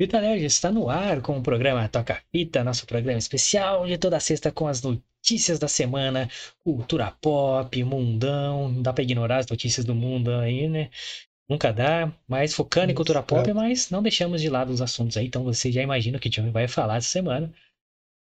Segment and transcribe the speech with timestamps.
[0.00, 4.20] Fita Nerd está no ar com o programa Toca Fita, nosso programa especial de toda
[4.20, 6.30] sexta com as notícias da semana,
[6.62, 8.68] cultura pop, mundão.
[8.68, 10.88] Não dá pra ignorar as notícias do mundo aí, né?
[11.48, 15.26] Nunca dá, mas focando em cultura pop, mas não deixamos de lado os assuntos aí,
[15.26, 17.52] então você já imagina o que o John vai falar essa semana.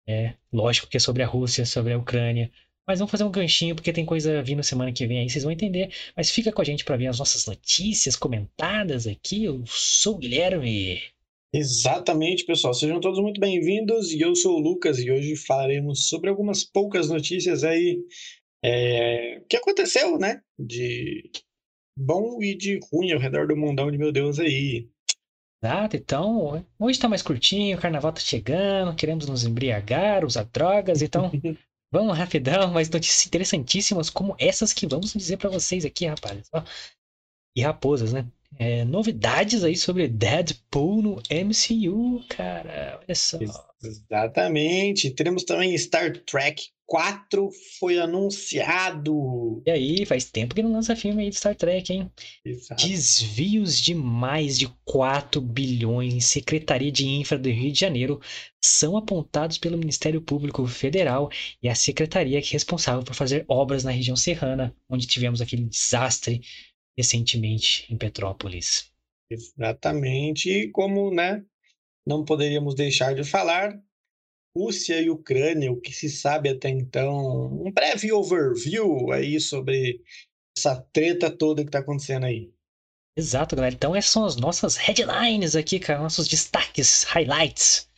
[0.06, 2.50] É, lógico que é sobre a Rússia, sobre a Ucrânia,
[2.86, 5.52] mas vamos fazer um ganchinho porque tem coisa vindo semana que vem aí, vocês vão
[5.52, 5.90] entender.
[6.14, 9.44] Mas fica com a gente para ver as nossas notícias comentadas aqui.
[9.44, 11.00] Eu sou o Guilherme.
[11.54, 12.72] Exatamente, pessoal.
[12.72, 14.10] Sejam todos muito bem-vindos.
[14.10, 18.02] E eu sou o Lucas e hoje falaremos sobre algumas poucas notícias aí
[18.64, 20.40] é, que aconteceu, né?
[20.58, 21.30] De
[21.94, 24.88] bom e de ruim ao redor do mundão de meu Deus aí.
[25.62, 31.02] Exato, então hoje tá mais curtinho, o carnaval tá chegando, queremos nos embriagar, usar drogas,
[31.02, 31.30] então
[31.92, 36.50] vamos rapidão, mas notícias interessantíssimas como essas que vamos dizer para vocês aqui, rapazes.
[37.54, 38.26] E raposas, né?
[38.58, 43.00] É, novidades aí sobre Deadpool no MCU, cara.
[43.02, 43.38] Olha só.
[43.82, 45.10] Exatamente.
[45.10, 49.62] Teremos também Star Trek 4 foi anunciado.
[49.66, 52.10] E aí, faz tempo que não lança filme aí de Star Trek, hein?
[52.44, 52.86] Exato.
[52.86, 58.20] Desvios de mais de 4 bilhões em Secretaria de Infra do Rio de Janeiro
[58.62, 61.30] são apontados pelo Ministério Público Federal
[61.62, 65.64] e a secretaria que é responsável por fazer obras na região serrana, onde tivemos aquele
[65.64, 66.42] desastre
[66.96, 68.92] recentemente em Petrópolis.
[69.30, 71.44] Exatamente, e como né,
[72.06, 73.80] não poderíamos deixar de falar,
[74.56, 80.02] Rússia e Ucrânia, o que se sabe até então, um breve overview aí sobre
[80.56, 82.52] essa treta toda que está acontecendo aí.
[83.16, 83.74] Exato, galera.
[83.74, 87.88] Então essas são as nossas headlines aqui, cara, nossos destaques, highlights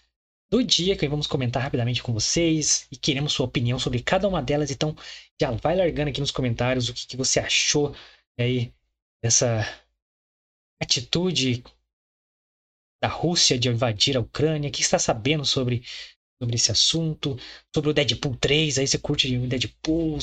[0.50, 4.42] do dia que vamos comentar rapidamente com vocês e queremos sua opinião sobre cada uma
[4.42, 4.70] delas.
[4.70, 4.94] Então
[5.40, 7.94] já vai largando aqui nos comentários o que, que você achou
[8.38, 8.72] aí
[9.26, 9.64] essa
[10.80, 11.64] atitude
[13.02, 14.68] da Rússia de invadir a Ucrânia?
[14.68, 15.82] O que está sabendo sobre,
[16.40, 17.36] sobre esse assunto?
[17.74, 18.78] Sobre o Deadpool 3?
[18.78, 20.18] Aí você curte o Deadpool?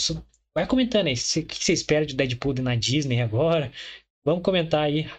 [0.55, 1.13] Vai comentando aí.
[1.13, 3.71] O que você espera de Deadpool na Disney agora?
[4.23, 5.09] Vamos comentar aí.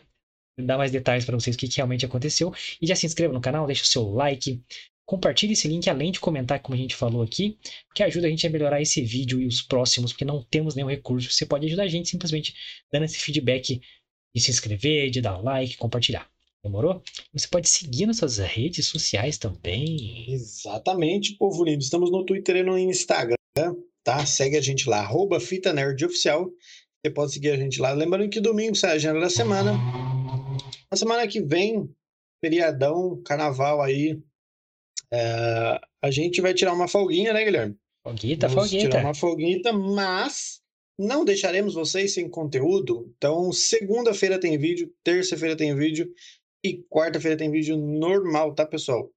[0.61, 2.55] Dar mais detalhes para vocês o que, realmente aconteceu.
[2.81, 4.63] E já se inscreva no canal, deixa o seu like,
[5.13, 7.59] Compartilhe esse link, além de comentar, como a gente falou aqui,
[7.95, 10.89] que ajuda a gente a melhorar esse vídeo e os próximos, porque não temos nenhum
[10.89, 11.31] recurso.
[11.31, 12.55] Você pode ajudar a gente simplesmente
[12.91, 13.79] dando esse feedback
[14.35, 16.27] de se inscrever, de dar like, compartilhar.
[16.65, 17.03] Demorou?
[17.35, 20.33] Você pode seguir nossas redes sociais também.
[20.33, 21.83] Exatamente, povo lindo.
[21.83, 23.37] Estamos no Twitter e no Instagram,
[24.03, 24.25] tá?
[24.25, 26.49] Segue a gente lá, arroba Fita Nerd Oficial.
[27.05, 27.93] Você pode seguir a gente lá.
[27.93, 29.75] Lembrando que domingo sai a agenda da semana.
[30.91, 31.87] Na semana que vem,
[32.43, 34.19] feriadão, carnaval aí,
[35.13, 37.77] é, a gente vai tirar uma folguinha, né, Guilherme?
[38.03, 38.91] Folguita, Vamos folguita.
[38.91, 40.61] tirar uma folguita, mas
[40.99, 43.13] não deixaremos vocês sem conteúdo.
[43.17, 46.13] Então, segunda-feira tem vídeo, terça-feira tem vídeo
[46.65, 49.11] e quarta-feira tem vídeo normal, tá, pessoal?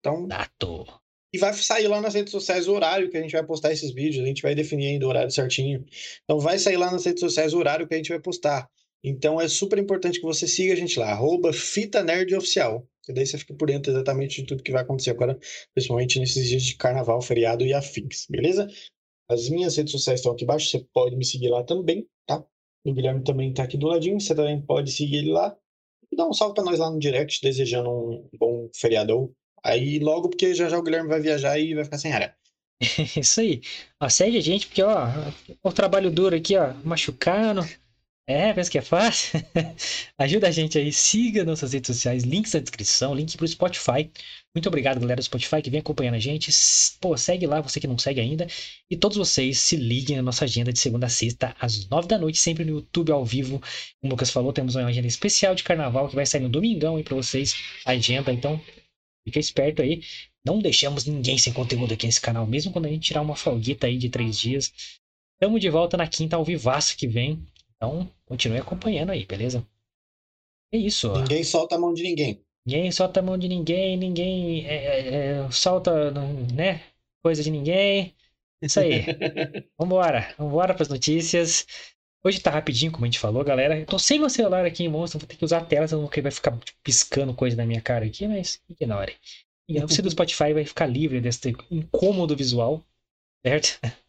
[0.00, 0.26] Então.
[0.26, 0.84] Dato.
[1.32, 3.92] E vai sair lá nas redes sociais o horário que a gente vai postar esses
[3.92, 4.24] vídeos.
[4.24, 5.84] A gente vai definir ainda o horário certinho.
[6.24, 8.68] Então, vai sair lá nas redes sociais o horário que a gente vai postar.
[9.04, 12.86] Então, é super importante que você siga a gente lá, arroba Fita Nerd Oficial.
[13.08, 15.38] E daí você fica por dentro exatamente de tudo que vai acontecer agora,
[15.74, 18.68] principalmente nesses dias de carnaval, feriado e afins, beleza?
[19.30, 22.44] As minhas redes sociais estão aqui embaixo, você pode me seguir lá também, tá?
[22.84, 25.56] O Guilherme também tá aqui do ladinho, você também pode seguir ele lá.
[26.10, 29.30] E dá um salve pra nós lá no direct, desejando um bom feriadão.
[29.62, 32.34] Aí logo, porque já já o Guilherme vai viajar e vai ficar sem área.
[33.16, 33.60] Isso aí.
[34.00, 35.08] Ó, segue a gente, porque, ó,
[35.62, 37.62] o trabalho duro aqui, ó, machucando.
[38.30, 39.40] É, pensa que é fácil?
[40.18, 44.10] Ajuda a gente aí, siga nossas redes sociais, links na descrição, link pro Spotify.
[44.54, 46.50] Muito obrigado, galera do Spotify, que vem acompanhando a gente.
[47.00, 48.46] Pô, segue lá, você que não segue ainda.
[48.90, 52.18] E todos vocês se liguem na nossa agenda de segunda a sexta, às nove da
[52.18, 53.60] noite, sempre no YouTube ao vivo.
[53.98, 56.96] Como o Lucas falou, temos uma agenda especial de carnaval que vai sair no domingão
[56.96, 57.54] aí pra vocês,
[57.86, 58.30] a agenda.
[58.30, 58.60] Então,
[59.26, 60.02] fica esperto aí.
[60.44, 63.86] Não deixamos ninguém sem conteúdo aqui nesse canal, mesmo quando a gente tirar uma folguita
[63.86, 64.70] aí de três dias.
[65.40, 67.42] Tamo de volta na quinta ao vivaço que vem.
[67.78, 69.64] Então, continue acompanhando aí, beleza?
[70.72, 71.12] É isso.
[71.12, 72.44] Ninguém solta a mão de ninguém.
[72.66, 76.10] Ninguém solta a mão de ninguém, ninguém é, é, é solta,
[76.52, 76.82] né?
[77.22, 78.14] Coisa de ninguém.
[78.60, 79.04] Isso aí.
[79.78, 80.34] vambora.
[80.36, 81.66] Vambora para as notícias.
[82.24, 83.78] Hoje tá rapidinho, como a gente falou, galera.
[83.78, 86.10] Eu tô sem meu celular aqui em mãos, vou ter que usar a tela, senão
[86.20, 89.16] vai ficar piscando coisa na minha cara aqui, mas ignore.
[89.68, 92.84] E você do Spotify vai ficar livre desse incômodo visual,
[93.44, 93.78] certo?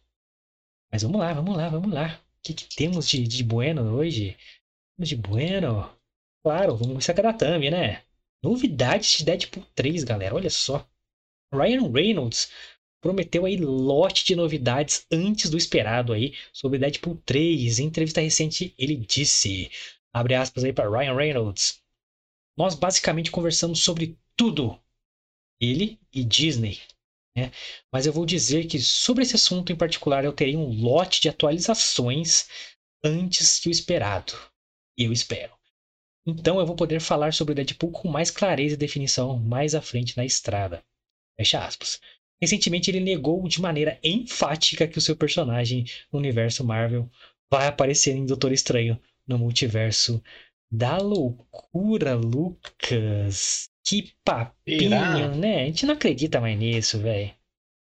[0.92, 4.36] Mas vamos lá, vamos lá, vamos lá que, que temos de, de bueno hoje?
[4.98, 5.90] De bueno?
[6.42, 8.02] Claro, vamos sacar da thumb, né?
[8.42, 10.34] Novidades de Deadpool 3, galera.
[10.34, 10.88] Olha só.
[11.52, 12.50] Ryan Reynolds
[13.00, 17.78] prometeu aí lote de novidades antes do esperado aí sobre Deadpool 3.
[17.78, 19.70] Em entrevista recente, ele disse,
[20.12, 21.82] abre aspas aí para Ryan Reynolds,
[22.56, 24.78] nós basicamente conversamos sobre tudo.
[25.60, 26.78] Ele e Disney.
[27.36, 27.52] Né?
[27.92, 31.28] Mas eu vou dizer que sobre esse assunto em particular eu terei um lote de
[31.28, 32.48] atualizações
[33.04, 34.34] antes que o esperado.
[34.96, 35.52] Eu espero.
[36.26, 39.80] Então eu vou poder falar sobre o Deadpool com mais clareza e definição mais à
[39.80, 40.84] frente na estrada.
[41.38, 42.00] Fecha aspas.
[42.40, 47.10] Recentemente ele negou de maneira enfática que o seu personagem no universo Marvel
[47.50, 50.22] vai aparecer em Doutor Estranho no multiverso
[50.70, 53.69] da loucura, Lucas.
[53.86, 55.62] Que papinho, né?
[55.62, 57.32] A gente não acredita mais nisso, velho.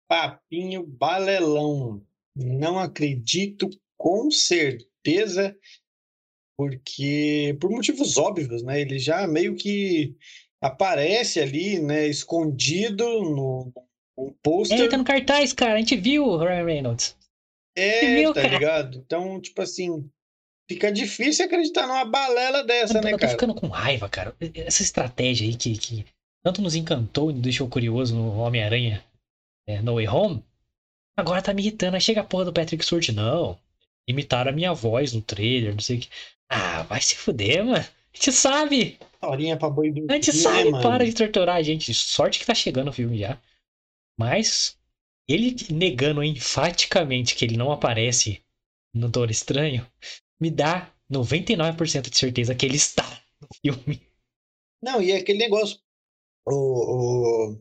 [0.08, 2.02] Papinho balelão.
[2.36, 5.58] Não acredito com certeza,
[6.58, 8.82] porque por motivos óbvios, né?
[8.82, 10.16] Ele já meio que
[10.62, 12.08] aparece ali, né?
[12.08, 13.72] Escondido no,
[14.18, 14.80] no pôster.
[14.80, 15.76] É, tá no cartaz, cara.
[15.76, 17.18] A gente viu o Ryan Reynolds.
[17.78, 18.54] É, viu, tá cara?
[18.54, 18.98] ligado?
[18.98, 20.10] Então, tipo assim,
[20.68, 23.32] Fica difícil acreditar numa balela dessa, Mano, né, eu cara?
[23.32, 24.36] tô ficando com raiva, cara.
[24.56, 26.06] Essa estratégia aí que, que
[26.44, 29.04] tanto nos encantou e nos deixou curioso no Homem-Aranha
[29.68, 30.44] é, No Way Home,
[31.16, 31.96] agora tá me irritando.
[31.96, 33.60] Aí chega a porra do Patrick Stewart, não.
[34.08, 36.10] Imitaram a minha voz no trailer, não sei o que.
[36.50, 37.78] Ah, vai se fuder, mano.
[37.78, 39.00] A gente sabe.
[39.22, 41.94] Horinha pra boi do A gente sabe, né, para de torturar a gente.
[41.94, 43.40] Sorte que tá chegando o filme já.
[44.18, 44.78] Mas
[45.28, 48.42] ele negando enfaticamente que ele não aparece
[48.94, 49.86] no Doutor Estranho,
[50.40, 53.06] me dá 99% de certeza que ele está
[53.42, 54.02] no filme.
[54.82, 55.80] Não, e é aquele negócio.
[56.48, 57.58] O, o,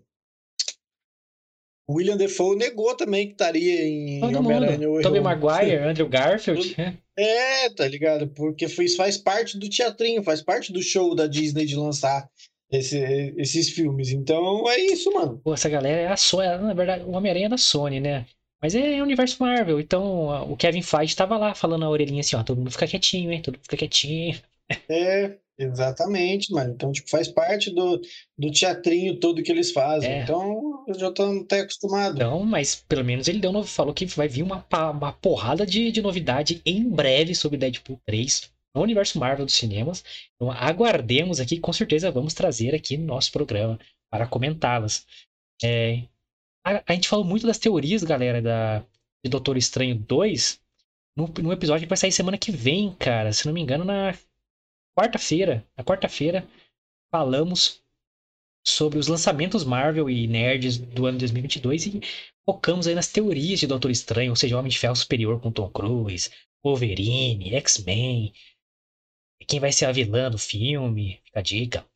[1.91, 5.03] William Defoe negou também que estaria em Homem-Aranha.
[5.03, 6.75] Tobey Maguire, Andrew Garfield.
[7.17, 8.29] É, tá ligado?
[8.29, 12.29] Porque isso faz parte do teatrinho, faz parte do show da Disney de lançar
[12.71, 12.99] esse,
[13.37, 14.11] esses filmes.
[14.11, 15.41] Então é isso, mano.
[15.44, 16.47] Pô, essa galera é a Sony.
[16.47, 18.26] Na verdade, o Homem-Aranha é da Sony, né?
[18.64, 22.22] Mas é, é o universo Marvel, então o Kevin Feige estava lá falando na orelhinha
[22.22, 23.43] assim, ó, todo mundo fica quietinho, hein?
[23.43, 24.40] Todo mundo fica quietinho.
[24.88, 26.72] É, exatamente, mano.
[26.72, 28.00] Então, tipo, faz parte do,
[28.38, 30.11] do teatrinho todo que eles fazem.
[30.11, 30.22] É.
[30.22, 32.14] Então, eu já tô até acostumado.
[32.14, 35.93] Então, mas pelo menos ele deu novo, falou que vai vir uma, uma porrada de,
[35.93, 40.02] de novidade em breve sobre Deadpool 3 no universo Marvel dos cinemas.
[40.37, 43.78] Então, aguardemos aqui, com certeza vamos trazer aqui no nosso programa
[44.11, 45.05] para comentá-las.
[45.62, 46.05] É,
[46.64, 48.81] a, a, gente falou muito das teorias, galera, da,
[49.22, 50.61] de Doutor Estranho 2
[51.16, 53.32] no, no episódio que vai sair semana que vem, cara.
[53.32, 54.16] Se não me engano, na
[54.99, 55.66] quarta-feira.
[55.76, 56.46] Na quarta-feira,
[57.12, 57.82] falamos
[58.66, 62.00] sobre os lançamentos Marvel e nerds do ano 2022 e
[62.46, 65.69] focamos aí nas teorias de Doutor Estranho, ou seja, Homem de Ferro Superior com Tom
[65.69, 66.31] Cruise,
[66.64, 68.32] Wolverine, X-Men,
[69.46, 71.87] quem vai ser a vilã do filme, fica a dica.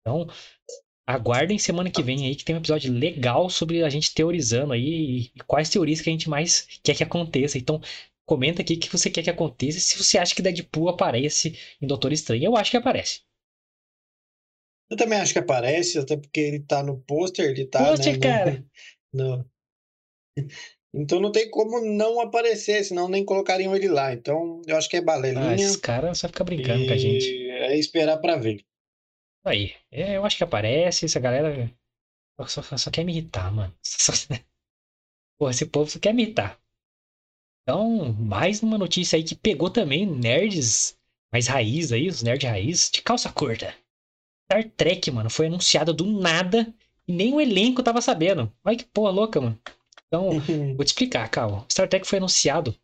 [0.00, 0.26] Então,
[1.06, 5.30] aguardem semana que vem aí que tem um episódio legal sobre a gente teorizando aí
[5.34, 7.58] e quais teorias que a gente mais quer que aconteça.
[7.58, 7.80] Então,
[8.26, 11.86] comenta aqui o que você quer que aconteça se você acha que Deadpool aparece em
[11.86, 12.44] Doutor Estranho.
[12.44, 13.20] Eu acho que aparece.
[14.90, 17.84] Eu também acho que aparece, até porque ele tá no pôster, ele tá.
[17.84, 18.64] Pôster, né, cara!
[19.12, 19.38] No,
[20.36, 20.46] no...
[20.96, 24.12] Então não tem como não aparecer, senão nem colocariam ele lá.
[24.12, 25.50] Então eu acho que é balelinha.
[25.50, 26.86] Ah, esses caras só ficam brincando e...
[26.86, 27.50] com a gente.
[27.50, 28.64] É esperar para ver.
[29.44, 31.70] Aí, é, eu acho que aparece, essa galera
[32.48, 33.74] só, só, só quer me irritar, mano.
[33.82, 34.12] Só,
[35.38, 36.60] Porra, esse povo só quer me irritar.
[37.62, 40.96] Então, mais uma notícia aí que pegou também nerds
[41.32, 43.74] mais raiz aí, os nerds raiz, de calça curta.
[44.44, 46.72] Star Trek, mano, foi anunciado do nada
[47.08, 48.52] e nem o elenco tava sabendo.
[48.64, 49.58] Olha que porra louca, mano.
[50.06, 50.30] Então,
[50.76, 51.66] vou te explicar, calma.
[51.70, 52.76] Star Trek foi anunciado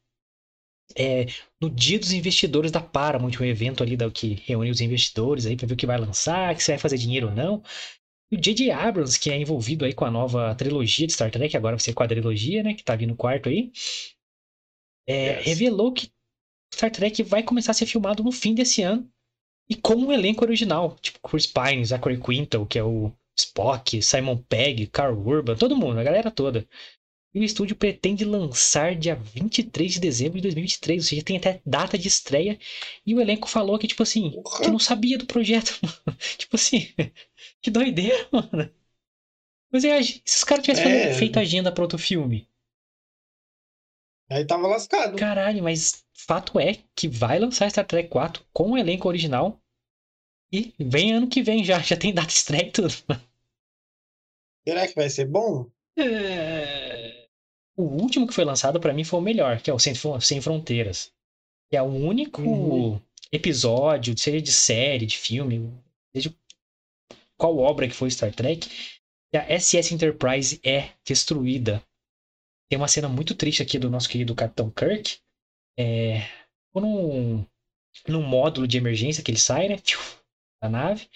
[0.97, 1.27] é,
[1.61, 5.57] no dia dos investidores da Paramount, um evento ali da, que reúne os investidores aí
[5.57, 7.63] para ver o que vai lançar, que se vai fazer dinheiro ou não.
[8.33, 8.71] E o J.J.
[8.71, 11.95] Abrams, que é envolvido aí com a nova trilogia de Star Trek, agora vai ser
[11.95, 13.73] quadrilogia, né, que tá vindo quarto aí,
[15.09, 15.47] é, yes.
[15.47, 16.13] revelou que
[16.73, 19.11] Star Trek vai começar a ser filmado no fim desse ano
[19.69, 24.37] e com um elenco original, tipo Chris Pine, Zachary Quinto, que é o Spock, Simon
[24.37, 26.69] Pegg, Carl Urban, todo mundo, a galera toda.
[27.33, 31.61] E o estúdio pretende lançar dia 23 de dezembro de 2023, ou seja, tem até
[31.65, 32.59] data de estreia.
[33.07, 35.79] E o elenco falou que, tipo assim, que não sabia do projeto.
[36.37, 36.89] tipo assim,
[37.63, 38.71] que doideira, mano.
[39.71, 41.15] Mas é, se os caras tivessem é...
[41.15, 42.49] feito agenda para outro filme.
[44.29, 45.17] Aí tava lascado.
[45.17, 49.61] Caralho, mas fato é que vai lançar Star Trek 4 com o elenco original.
[50.53, 52.93] E vem ano que vem já, já tem data de estreia e tudo.
[54.67, 55.71] Será que vai ser bom?
[55.97, 57.00] É...
[57.81, 60.41] O último que foi lançado para mim foi o melhor, que é o Sem, Sem
[60.41, 61.13] Fronteiras.
[61.71, 63.01] Que é o único uhum.
[63.33, 65.73] episódio, seja de série, de filme,
[66.15, 66.35] seja
[67.39, 68.69] qual obra que foi Star Trek,
[69.31, 71.83] que a SS Enterprise é destruída.
[72.69, 75.19] Tem uma cena muito triste aqui do nosso querido Capitão Kirk.
[75.79, 76.29] É,
[76.75, 77.45] num,
[78.07, 79.77] num módulo de emergência que ele sai, né?
[80.63, 81.09] Da nave.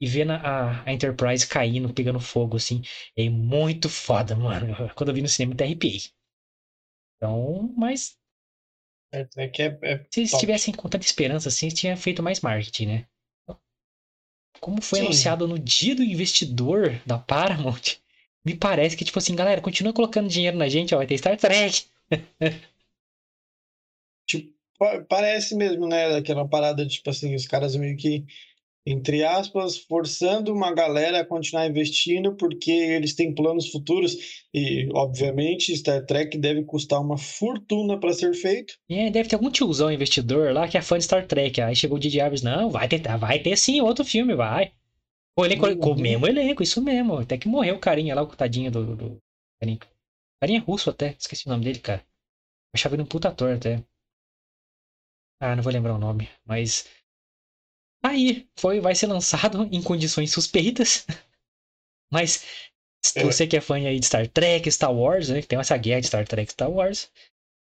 [0.00, 2.82] E vendo a, a Enterprise caindo, pegando fogo, assim.
[3.16, 4.74] É muito foda, mano.
[4.94, 6.00] Quando eu vi no cinema, até arrepiei.
[7.16, 8.18] Então, mas.
[9.12, 12.40] É, é é, é se eles tivessem com tanta esperança assim, eles tinham feito mais
[12.40, 13.06] marketing, né?
[14.60, 15.06] Como foi Sim.
[15.06, 17.96] anunciado no dia do investidor da Paramount,
[18.44, 21.36] me parece que, tipo assim, galera, continua colocando dinheiro na gente, ó, vai ter Star
[21.36, 21.86] Trek.
[24.26, 24.54] tipo,
[25.08, 26.16] parece mesmo, né?
[26.16, 28.24] Aquela parada, tipo assim, os caras meio que
[28.86, 34.16] entre aspas, forçando uma galera a continuar investindo porque eles têm planos futuros
[34.54, 38.74] e, obviamente, Star Trek deve custar uma fortuna para ser feito.
[38.88, 41.60] É, deve ter algum tiozão investidor lá que é fã de Star Trek.
[41.60, 44.72] Aí chegou o Didi Alves, não, vai ter, vai ter sim outro filme, vai.
[45.38, 47.18] O elenco, o mesmo elenco, isso mesmo.
[47.18, 49.18] Até que morreu o carinha lá, o tadinho do, do
[49.60, 49.78] carinha.
[50.40, 52.00] Carinha russo até, esqueci o nome dele, cara.
[52.00, 53.84] Eu achava ele um puta ator até.
[55.38, 56.86] Ah, não vou lembrar o nome, mas
[58.02, 61.06] Aí, foi, vai ser lançado em condições suspeitas.
[62.10, 62.44] Mas
[63.04, 63.24] se é.
[63.24, 66.00] você que é fã aí de Star Trek, Star Wars, né, que tem essa guerra
[66.00, 67.10] de Star Trek Star Wars,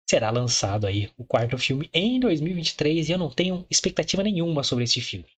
[0.09, 4.85] será lançado aí o quarto filme em 2023 e eu não tenho expectativa nenhuma sobre
[4.85, 5.29] esse filme.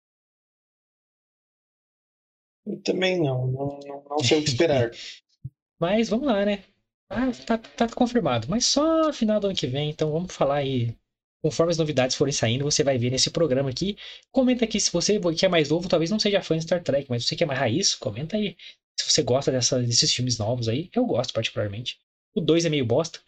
[2.66, 4.90] Eu também não, não, não sei o que esperar.
[5.80, 6.62] Mas vamos lá, né?
[7.08, 8.46] Ah, tá, tá confirmado.
[8.48, 10.96] Mas só final do ano que vem, então vamos falar aí
[11.42, 13.96] Conforme as novidades forem saindo, você vai ver nesse programa aqui.
[14.30, 17.06] Comenta aqui se você que é mais novo, talvez não seja fã de Star Trek,
[17.08, 18.56] mas você que é mais raiz, comenta aí.
[18.98, 21.98] Se você gosta dessa, desses filmes novos aí, eu gosto particularmente.
[22.34, 23.20] O 2 é meio bosta.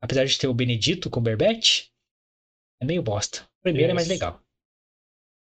[0.00, 1.92] Apesar de ter o Benedito com o Berbete,
[2.80, 3.42] é meio bosta.
[3.58, 3.90] O primeiro yes.
[3.90, 4.40] é mais legal.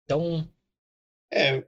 [0.04, 0.48] Então.
[1.34, 1.66] É,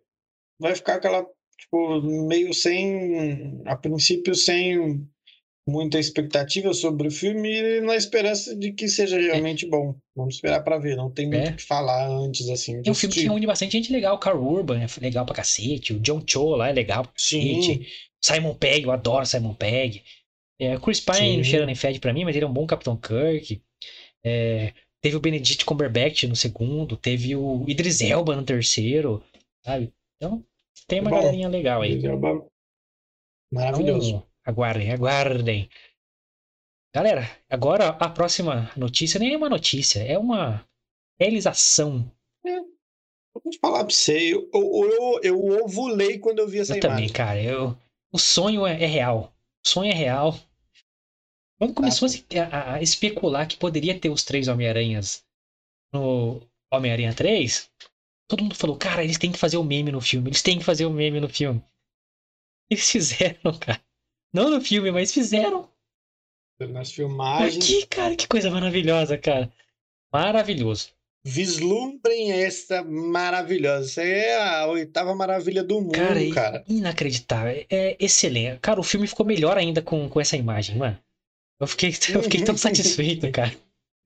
[0.60, 1.26] vai ficar aquela,
[1.58, 3.64] tipo, meio sem.
[3.66, 5.10] A princípio, sem
[5.68, 9.70] muita expectativa sobre o filme na esperança de que seja realmente é.
[9.70, 9.96] bom.
[10.16, 11.54] Vamos esperar para ver, não tem muito o é.
[11.54, 12.82] que falar antes assim.
[12.86, 14.16] É um filme que reúne bastante gente legal.
[14.16, 17.74] O Carl Urban é legal pra cacete, o John Cho lá é legal pra cacete.
[17.74, 17.86] Sim.
[18.24, 20.04] Simon Pegg, eu adoro Simon Pegg.
[20.60, 23.62] É, Chris Pine cheirando em fede pra mim, mas ele é um bom Capitão Kirk.
[24.26, 29.24] É, teve o Benedict Cumberbatch no segundo, teve o Idris Elba no terceiro,
[29.64, 29.94] sabe?
[30.16, 30.44] Então,
[30.88, 32.02] tem uma bom, galerinha legal aí.
[33.54, 34.10] Maravilhoso.
[34.10, 35.70] Então, Aguardem, aguardem.
[36.96, 40.66] Galera, agora a próxima notícia nem é uma notícia, é uma
[41.20, 42.10] realização.
[42.46, 42.62] É.
[43.34, 46.78] Vou te falar pra você, eu, eu, eu, eu ovulei quando eu vi essa eu
[46.78, 46.96] imagem.
[46.96, 47.44] também, cara.
[47.44, 47.78] Eu,
[48.10, 49.34] o sonho é, é real.
[49.66, 50.34] O sonho é real.
[51.60, 52.44] Quando começou tá.
[52.50, 55.26] a, a, especular que poderia ter os três Homem-Aranhas
[55.92, 57.70] no Homem-Aranha 3,
[58.30, 60.58] todo mundo falou, cara, eles têm que fazer o um meme no filme, eles têm
[60.58, 61.62] que fazer o um meme no filme.
[62.70, 63.87] Eles fizeram, cara.
[64.38, 65.68] Não no filme, mas fizeram.
[66.60, 67.66] Nas filmagens.
[67.66, 69.52] Que, cara, que coisa maravilhosa, cara.
[70.14, 70.90] Maravilhoso.
[71.26, 73.90] Vislumbrem esta maravilhosa.
[73.90, 76.34] Essa é a oitava maravilha do mundo, cara.
[76.34, 76.64] cara.
[76.68, 77.66] Inacreditável.
[77.68, 78.60] É excelente.
[78.60, 81.00] Cara, o filme ficou melhor ainda com, com essa imagem, mano.
[81.60, 83.56] Eu fiquei, eu fiquei tão satisfeito, cara.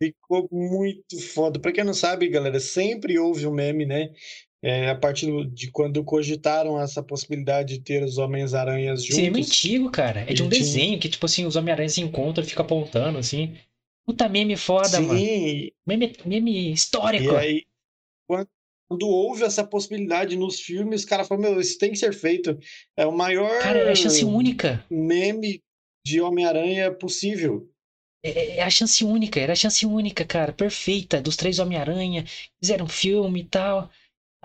[0.01, 1.59] Ficou muito foda.
[1.59, 4.13] Pra quem não sabe, galera, sempre houve um meme, né?
[4.63, 9.15] É, a partir de quando cogitaram essa possibilidade de ter os Homens-Aranhas juntos.
[9.15, 10.21] Sim, é antigo, cara.
[10.21, 10.59] É de um tinha...
[10.59, 13.55] desenho que, tipo assim, os Homem-Aranhas se encontram e ficam apontando, assim.
[14.05, 15.01] Puta meme foda, Sim.
[15.01, 15.19] mano.
[15.87, 17.33] Meme, meme histórico.
[17.33, 17.63] E aí,
[18.27, 22.57] quando, houve essa possibilidade nos filmes, os caras falaram, meu, isso tem que ser feito.
[22.95, 23.61] É o maior...
[23.61, 24.85] Cara, é a chance única.
[24.91, 25.63] Meme
[26.05, 27.67] de Homem-Aranha possível.
[28.23, 30.53] É, é, é, a chance única, era a chance única, cara.
[30.53, 32.25] Perfeita, dos três Homem-Aranha.
[32.61, 33.89] Fizeram filme e tal.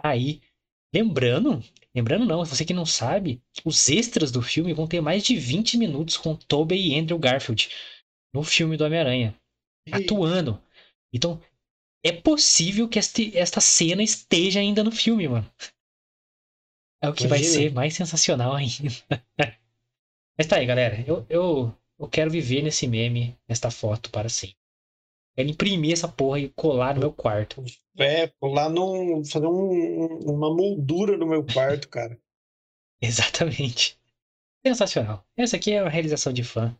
[0.03, 0.41] Aí,
[0.95, 1.63] lembrando,
[1.95, 5.79] lembrando não, você que não sabe, os extras do filme vão ter mais de 20
[5.79, 7.71] minutos com Tobey e Andrew Garfield
[8.33, 9.35] no filme do Homem-Aranha,
[9.91, 10.63] atuando.
[11.13, 11.41] Então,
[12.05, 15.51] é possível que este, esta cena esteja ainda no filme, mano.
[17.03, 17.29] É o que Imagina.
[17.29, 18.91] vai ser mais sensacional ainda.
[20.39, 21.03] Mas tá aí, galera.
[21.07, 24.57] Eu, eu, eu quero viver nesse meme, nesta foto para sempre.
[25.37, 27.63] Quero imprimir essa porra e colar no meu quarto.
[27.99, 29.23] É, colar num.
[29.23, 32.19] fazer um, uma moldura no meu quarto, cara.
[33.01, 34.01] Exatamente.
[34.67, 35.27] Sensacional.
[35.37, 36.75] Essa aqui é uma realização de fã.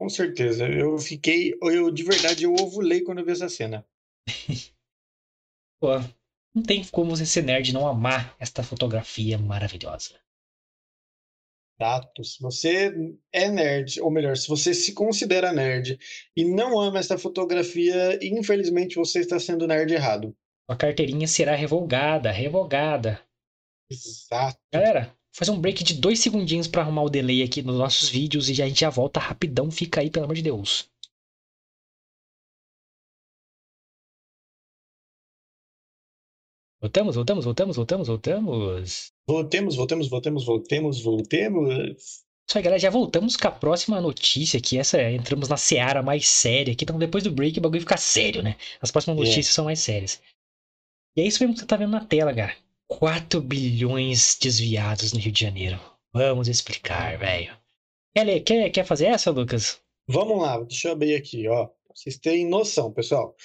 [0.00, 0.66] Com certeza.
[0.66, 1.54] Eu fiquei.
[1.60, 3.86] Eu, de verdade, eu ovulei quando eu vi essa cena.
[5.80, 5.90] Pô,
[6.54, 10.18] não tem como você ser nerd e não amar esta fotografia maravilhosa.
[11.80, 12.24] Exato.
[12.24, 12.92] Se você
[13.32, 15.98] é nerd, ou melhor, se você se considera nerd
[16.36, 20.34] e não ama essa fotografia, infelizmente você está sendo nerd errado.
[20.68, 23.20] A carteirinha será revogada, revogada.
[23.90, 24.58] Exato.
[24.72, 28.48] Galera, fazer um break de dois segundinhos para arrumar o delay aqui nos nossos vídeos
[28.48, 29.70] e a gente já volta rapidão.
[29.70, 30.90] Fica aí, pelo amor de Deus.
[36.80, 39.12] Voltamos, voltamos, voltamos, voltamos, voltamos.
[39.26, 42.22] Voltemos, voltemos, voltemos, voltemos, voltemos.
[42.48, 44.78] Isso aí, galera, já voltamos com a próxima notícia aqui.
[44.78, 46.84] Essa entramos na seara mais séria aqui.
[46.84, 48.56] Então, depois do break, o bagulho fica sério, né?
[48.80, 49.20] As próximas É.
[49.20, 50.22] notícias são mais sérias.
[51.16, 52.54] E é isso mesmo que você tá vendo na tela, cara.
[52.86, 55.78] 4 bilhões desviados no Rio de Janeiro.
[56.14, 57.54] Vamos explicar, velho.
[58.16, 59.80] Quer, quer, quer fazer essa, Lucas?
[60.08, 61.66] Vamos lá, deixa eu abrir aqui, ó.
[61.66, 63.36] pra Vocês terem noção, pessoal.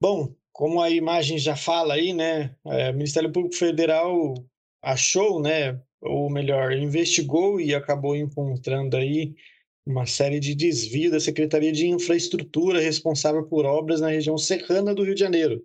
[0.00, 2.54] Bom, como a imagem já fala aí, né?
[2.66, 4.34] é, o Ministério Público Federal
[4.82, 5.80] achou, né?
[6.00, 9.34] Ou melhor, investigou e acabou encontrando aí
[9.86, 15.02] uma série de desvios da Secretaria de Infraestrutura responsável por obras na região serrana do
[15.02, 15.62] Rio de Janeiro.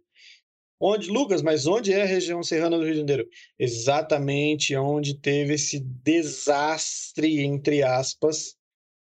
[0.79, 3.27] Onde, Lucas, mas onde é a região serrana do Rio de Janeiro?
[3.57, 8.55] Exatamente onde teve esse desastre, entre aspas,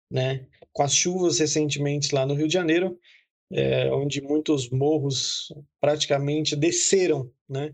[0.10, 0.46] né?
[0.72, 2.98] Com as chuvas recentemente lá no Rio de Janeiro,
[3.52, 7.74] é, onde muitos morros praticamente desceram, né?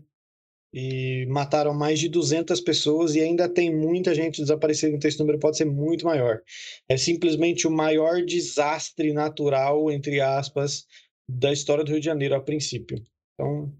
[0.72, 5.38] E mataram mais de 200 pessoas e ainda tem muita gente desaparecida, então esse número
[5.38, 6.40] pode ser muito maior.
[6.88, 10.86] É simplesmente o maior desastre natural, entre aspas,
[11.28, 13.02] da história do Rio de Janeiro a princípio.
[13.34, 13.74] Então,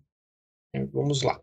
[0.75, 1.40] é, vamos lá.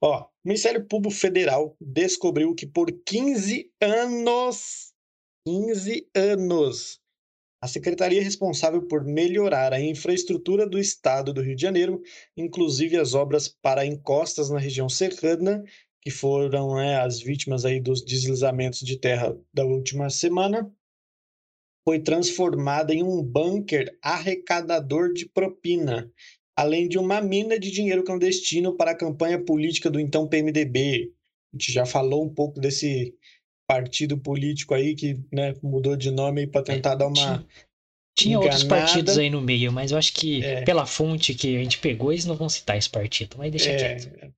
[0.00, 4.92] Ó, o Ministério Público Federal descobriu que por 15 anos,
[5.46, 7.00] 15 anos,
[7.60, 12.00] a secretaria responsável por melhorar a infraestrutura do estado do Rio de Janeiro,
[12.36, 15.64] inclusive as obras para encostas na região serrana,
[16.00, 20.72] que foram né, as vítimas aí dos deslizamentos de terra da última semana,
[21.84, 26.12] foi transformada em um bunker arrecadador de propina,
[26.54, 31.12] além de uma mina de dinheiro clandestino para a campanha política do então PMDB.
[31.52, 33.14] A gente já falou um pouco desse
[33.68, 37.44] partido político aí que né, mudou de nome para tentar dar uma
[38.18, 38.86] Tinha outros enganada.
[38.86, 40.62] partidos aí no meio, mas eu acho que É.
[40.62, 43.76] pela fonte que a gente pegou, eles não vão citar esse partido, mas deixa É,
[43.76, 44.32] quieto.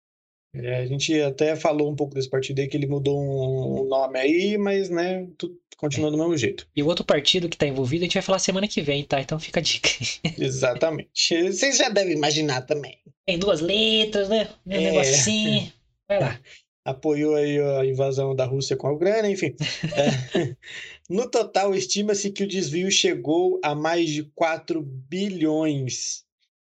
[0.57, 3.89] é, a gente até falou um pouco desse partido aí, que ele mudou um, um
[3.89, 6.67] nome aí, mas, né, tudo continua do mesmo jeito.
[6.77, 9.19] E o outro partido que tá envolvido, a gente vai falar semana que vem, tá?
[9.21, 9.89] Então fica a dica.
[10.37, 11.09] Exatamente.
[11.53, 12.99] Vocês já devem imaginar também.
[13.25, 14.49] Tem duas letras, né?
[14.67, 14.81] Um É.
[14.81, 15.73] negocinho.
[16.09, 16.41] Vai lá.
[16.85, 19.55] Apoiou a invasão da Rússia com a Ucrânia, enfim.
[19.95, 20.57] É.
[21.11, 26.25] No total, estima-se que o desvio chegou a mais de 4 bilhões.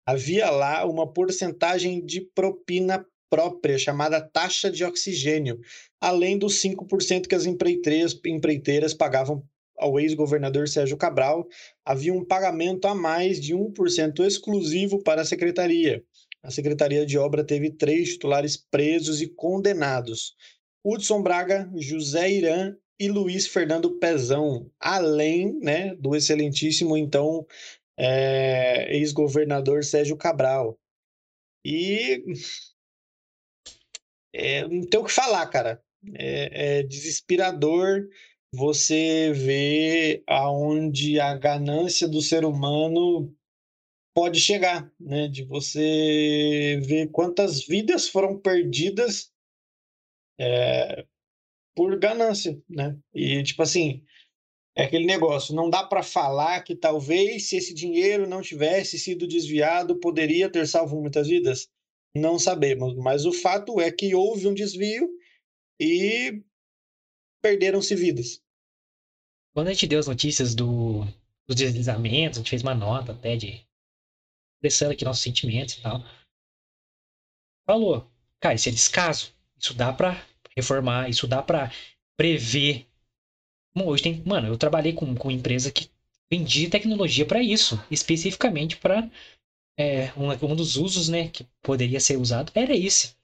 [0.04, 5.60] Havia lá uma porcentagem de propina própria, chamada taxa de oxigênio,
[6.00, 9.44] além dos 5% que as empreiteiras, empreiteiras pagavam
[9.76, 11.46] ao ex-governador Sérgio Cabral.
[11.84, 16.02] Havia um pagamento a mais de 1% exclusivo para a secretaria.
[16.44, 20.36] A Secretaria de Obra teve três titulares presos e condenados:
[20.84, 27.46] Hudson Braga, José Irã e Luiz Fernando Pezão, além né, do excelentíssimo, então,
[27.96, 30.78] é, ex-governador Sérgio Cabral.
[31.64, 32.22] E
[34.34, 35.82] é, não tem o que falar, cara.
[36.12, 38.06] É, é desesperador
[38.52, 43.34] você ver aonde a ganância do ser humano
[44.14, 45.28] pode chegar, né?
[45.28, 49.32] De você ver quantas vidas foram perdidas
[50.38, 51.04] é,
[51.74, 52.96] por ganância, né?
[53.12, 54.04] E tipo assim,
[54.76, 59.26] é aquele negócio, não dá para falar que talvez se esse dinheiro não tivesse sido
[59.26, 61.68] desviado, poderia ter salvo muitas vidas.
[62.16, 65.10] Não sabemos, mas o fato é que houve um desvio
[65.80, 66.40] e
[67.42, 68.40] perderam-se vidas.
[69.52, 71.04] Quando a gente deu as notícias do,
[71.46, 73.64] dos deslizamentos, a gente fez uma nota até de
[74.64, 76.02] expressando aqui nossos sentimentos e tal.
[77.66, 79.32] Falou, cara, isso é descaso.
[79.58, 80.24] Isso dá pra
[80.56, 81.70] reformar, isso dá pra
[82.16, 82.86] prever.
[83.76, 85.90] Bom, hoje tem, mano, eu trabalhei com, com empresa que
[86.30, 89.08] vendia tecnologia pra isso, especificamente pra
[89.78, 93.16] é, um, um dos usos, né, que poderia ser usado era esse.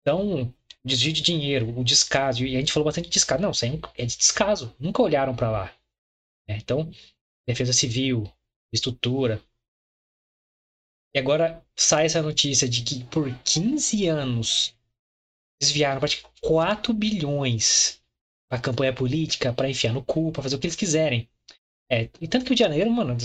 [0.00, 0.52] Então,
[0.84, 3.42] desvio de dinheiro, o descaso, e a gente falou bastante de descaso.
[3.42, 4.74] Não, isso aí é de descaso.
[4.78, 5.76] Nunca olharam para lá.
[6.48, 6.58] né?
[6.58, 6.90] Então,
[7.46, 8.30] defesa civil,
[8.72, 9.42] estrutura.
[11.14, 14.74] E agora sai essa notícia de que por 15 anos
[15.60, 18.02] desviaram praticamente 4 bilhões
[18.50, 21.28] para campanha política, para enfiar no cu, para fazer o que eles quiserem.
[21.90, 23.16] É, e tanto que o de Janeiro, mano,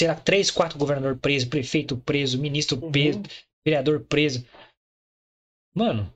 [0.00, 2.90] lá, 3, 4 governador preso, prefeito preso, ministro Uhum.
[2.90, 3.22] preso,
[3.64, 4.46] vereador preso.
[5.74, 6.12] Mano,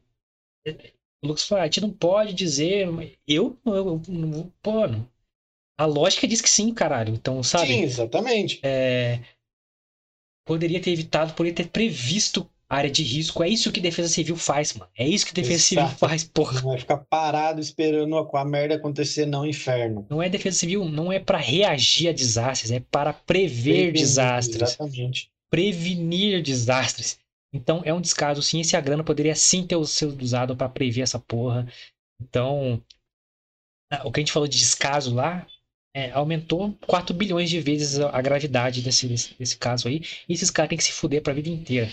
[1.23, 2.87] o Lucas falou, ah, a gente não pode dizer.
[3.27, 4.01] Eu, eu,
[4.63, 5.09] pô, não.
[5.79, 7.15] a lógica diz que sim, caralho.
[7.15, 7.69] Então, sabe?
[7.69, 8.61] Sim, exatamente.
[8.63, 9.21] É,
[10.47, 13.43] poderia ter evitado, poderia ter previsto a área de risco.
[13.43, 14.91] É isso que Defesa Civil faz, mano.
[14.97, 15.99] É isso que Defesa Civil Exato.
[15.99, 16.61] faz, porra.
[16.61, 20.07] Não vai ficar parado esperando a, a merda acontecer, não, inferno.
[20.09, 24.63] Não é Defesa Civil, não é para reagir a desastres, é para prever Prevenir, desastres,
[24.63, 25.31] Exatamente.
[25.51, 27.19] prevenir desastres.
[27.53, 28.61] Então é um descaso, sim.
[28.61, 31.67] Esse a grana poderia sim ter sido usado para prever essa porra.
[32.21, 32.83] Então,
[34.05, 35.47] o que a gente falou de descaso lá
[35.97, 40.03] é, aumentou 4 bilhões de vezes a, gravidade desse, desse, desse, caso aí.
[40.29, 41.91] E esses caras têm que se fuder pra vida inteira.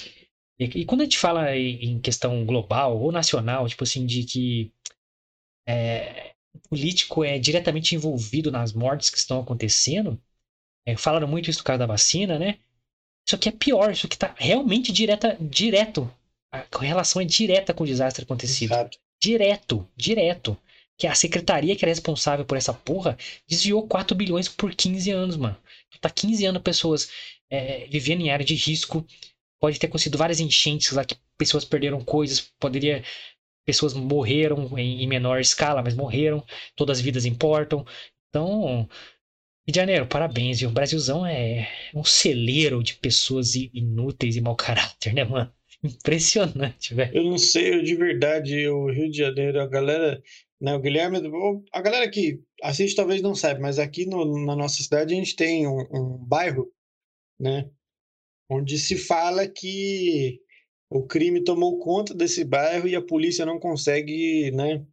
[0.60, 4.26] E, e quando a gente fala em, em, questão global ou nacional, tipo assim, de
[4.26, 4.74] que
[5.66, 10.22] é, o político é diretamente envolvido nas mortes que estão acontecendo,
[10.86, 12.60] é, falaram muito isso no caso da vacina, né?
[13.26, 16.14] Isso aqui é pior, isso aqui tá realmente direta, direto.
[16.52, 18.74] A relação é direta com o desastre acontecido.
[18.74, 18.98] Exato.
[19.22, 20.58] Direto, direto.
[20.98, 25.38] Que a secretaria que era responsável por essa porra desviou 4 bilhões por 15 anos,
[25.38, 25.58] mano.
[25.88, 27.10] Então tá 15 anos pessoas
[27.50, 29.06] é, vivendo em área de risco.
[29.60, 32.52] Pode ter acontecido várias enchentes lá que pessoas perderam coisas.
[32.60, 33.04] Poderia.
[33.66, 36.44] Pessoas morreram em, em menor escala, mas morreram.
[36.76, 37.86] Todas as vidas importam.
[38.30, 38.90] Então,
[39.66, 40.70] Rio de Janeiro, parabéns, viu?
[40.70, 45.50] O Brasilzão é um celeiro de pessoas inúteis e mau caráter, né, mano?
[45.82, 47.16] Impressionante, velho.
[47.16, 50.22] Eu não sei, eu, de verdade, o Rio de Janeiro, a galera,
[50.64, 51.20] né, o Guilherme,
[51.74, 55.36] a galera que assiste talvez não sabe, mas aqui no, na nossa cidade a gente
[55.36, 56.72] tem um, um bairro,
[57.38, 57.70] né,
[58.50, 60.40] onde se fala que
[60.90, 64.86] o crime tomou conta desse bairro e a polícia não consegue, né,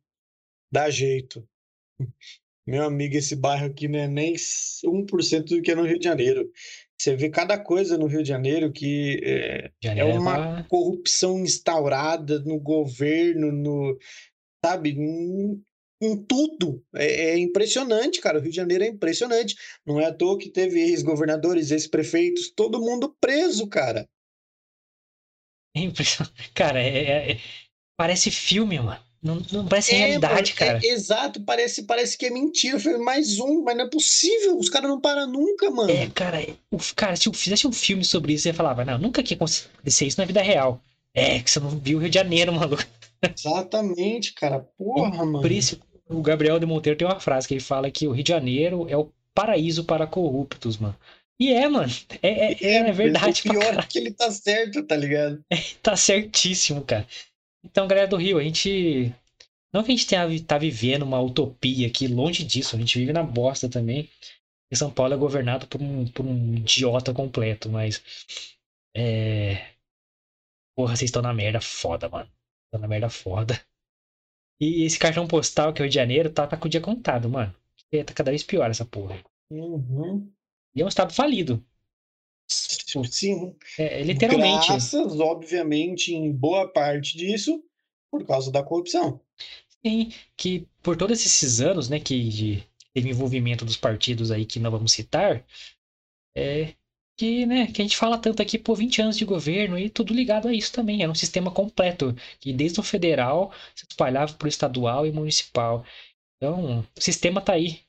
[0.72, 1.48] dar jeito.
[2.66, 6.04] Meu amigo, esse bairro aqui não é nem 1% do que é no Rio de
[6.04, 6.50] Janeiro.
[6.98, 12.58] Você vê cada coisa no Rio de Janeiro que é, é uma corrupção instaurada no
[12.60, 13.96] governo, no,
[14.64, 15.62] sabe, em,
[16.00, 16.82] em tudo.
[16.94, 18.38] É, é, impressionante, cara.
[18.38, 19.56] O Rio de Janeiro é impressionante.
[19.86, 24.08] Não é à toa que teve ex-governadores, ex-prefeitos, todo mundo preso, cara.
[25.76, 26.50] É impressionante.
[26.52, 27.40] Cara, é, é, é
[27.96, 29.00] parece filme, mano.
[29.22, 30.80] Não, não parece é, realidade, cara.
[30.82, 32.76] É, exato, parece, parece que é mentira.
[32.76, 34.58] Eu falei, mais um, mas não é possível.
[34.58, 35.90] Os caras não param nunca, mano.
[35.90, 36.38] É, cara,
[36.70, 40.06] o, cara, se eu fizesse um filme sobre isso, você falava, não, nunca que acontecer
[40.06, 40.82] isso na vida real.
[41.14, 42.84] É, que você não viu o Rio de Janeiro, maluco.
[43.22, 44.60] Exatamente, cara.
[44.78, 45.40] Porra, mano.
[45.40, 48.24] Por isso, o Gabriel de Monteiro tem uma frase que ele fala que o Rio
[48.24, 50.96] de Janeiro é o paraíso para corruptos, mano.
[51.38, 51.90] E é, mano.
[52.22, 53.40] É, é, é, é verdade.
[53.40, 55.42] O pior é que ele tá certo, tá ligado?
[55.50, 57.06] É, tá certíssimo, cara.
[57.64, 59.12] Então, galera do Rio, a gente.
[59.72, 63.12] Não que a gente tenha, tá vivendo uma utopia aqui, longe disso, a gente vive
[63.12, 64.08] na bosta também.
[64.70, 68.02] E São Paulo é governado por um, por um idiota completo, mas.
[68.94, 69.66] É.
[70.76, 72.30] Porra, vocês estão na merda foda, mano.
[72.66, 73.60] Estão na merda foda.
[74.60, 77.28] E esse cartão postal que é o de Janeiro tá, tá com o dia contado,
[77.28, 77.54] mano.
[78.06, 79.18] Tá cada vez pior essa porra.
[79.50, 80.30] Uhum.
[80.74, 81.64] E é um estado falido.
[82.86, 83.56] Tipo, sim.
[83.78, 84.68] É, literalmente.
[84.68, 87.62] Graças, obviamente, em boa parte disso,
[88.10, 89.20] por causa da corrupção.
[89.84, 94.70] Sim, que por todos esses anos, né, que teve envolvimento dos partidos aí que não
[94.70, 95.44] vamos citar,
[96.36, 96.74] é
[97.20, 100.14] que, né, que a gente fala tanto aqui por 20 anos de governo e tudo
[100.14, 101.02] ligado a isso também.
[101.02, 105.84] Era um sistema completo, que desde o federal se espalhava para o estadual e municipal.
[106.36, 107.80] Então, o sistema tá aí.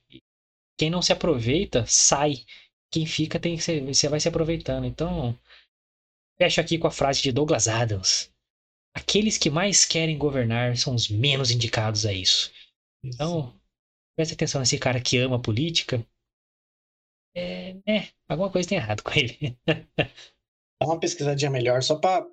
[0.78, 2.44] Quem não se aproveita, sai
[2.92, 4.84] quem fica tem que ser, você vai se aproveitando.
[4.84, 5.34] Então,
[6.38, 8.30] fecho aqui com a frase de Douglas Adams.
[8.94, 12.52] Aqueles que mais querem governar são os menos indicados a isso.
[13.02, 13.58] Então,
[14.18, 16.06] preste atenção nesse cara que ama a política.
[17.36, 19.58] É, é alguma coisa tem errado com ele.
[19.66, 22.26] Dá uma pesquisadinha melhor, só pra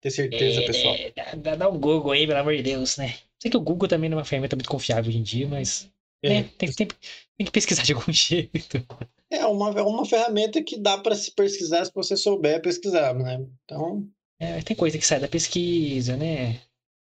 [0.00, 0.94] ter certeza, é, pessoal.
[0.94, 3.14] É, dá, dá um Google aí, pelo amor de Deus, né?
[3.40, 5.90] Sei que o Google também não é uma ferramenta muito confiável hoje em dia, mas.
[6.22, 6.28] É.
[6.28, 8.86] Né, tem, tem, tem que pesquisar de algum jeito.
[9.30, 13.46] É uma, é uma ferramenta que dá para se pesquisar se você souber pesquisar, né?
[13.64, 14.08] Então.
[14.40, 16.60] É, tem coisa que sai da pesquisa, né?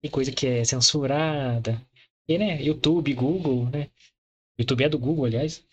[0.02, 1.80] Tem coisa que é censurada.
[2.28, 2.62] E, né?
[2.62, 3.90] YouTube, Google, né?
[4.58, 5.64] YouTube é do Google, aliás.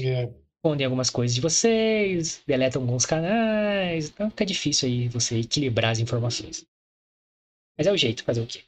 [0.00, 0.30] É.
[0.64, 4.10] Escondem algumas coisas de vocês, deletam alguns canais.
[4.10, 6.64] Então fica difícil aí você equilibrar as informações.
[7.76, 8.62] Mas é o jeito, fazer o quê?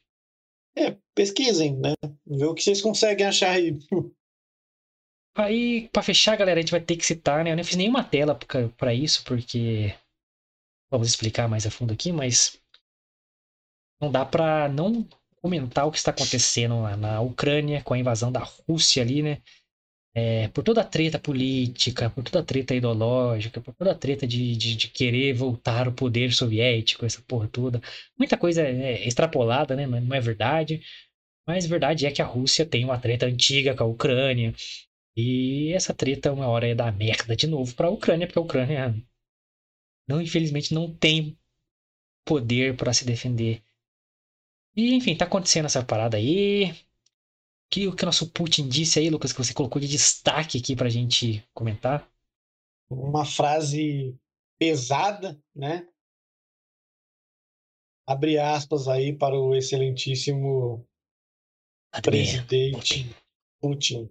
[0.76, 1.94] É, pesquisem, né?
[2.26, 3.78] Vê o que vocês conseguem achar aí.
[5.36, 7.50] Aí, para fechar, galera, a gente vai ter que citar, né?
[7.50, 8.38] Eu nem fiz nenhuma tela
[8.76, 9.94] para isso, porque.
[10.90, 12.60] Vamos explicar mais a fundo aqui, mas.
[14.00, 15.06] Não dá para não
[15.42, 19.42] comentar o que está acontecendo lá na Ucrânia com a invasão da Rússia ali, né?
[20.16, 24.26] É, por toda a treta política, por toda a treta ideológica, por toda a treta
[24.26, 27.80] de, de, de, querer voltar o poder soviético, essa porra toda.
[28.16, 29.86] Muita coisa é extrapolada, né?
[29.86, 30.80] Não é verdade.
[31.46, 34.54] Mas verdade é que a Rússia tem uma treta antiga com a Ucrânia.
[35.16, 38.42] E essa treta uma hora ia dar merda de novo para a Ucrânia, porque a
[38.42, 38.94] Ucrânia
[40.08, 41.36] não, infelizmente, não tem
[42.24, 43.62] poder para se defender.
[44.76, 46.74] E enfim, tá acontecendo essa parada aí.
[47.74, 50.76] Que o que o nosso Putin disse aí, Lucas, que você colocou de destaque aqui
[50.76, 52.08] pra gente comentar?
[52.88, 54.16] Uma frase
[54.60, 55.84] pesada, né?
[58.06, 60.86] abre aspas aí para o excelentíssimo
[62.00, 63.12] presidente
[63.60, 64.08] Putin.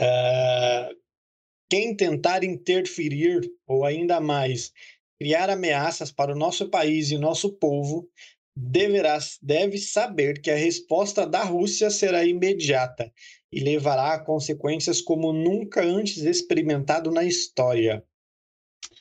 [0.00, 0.96] Uh,
[1.68, 4.72] quem tentar interferir ou ainda mais
[5.18, 8.10] criar ameaças para o nosso país e nosso povo
[8.56, 13.12] deverá deve saber que a resposta da Rússia será imediata
[13.52, 18.02] e levará a consequências como nunca antes experimentado na história,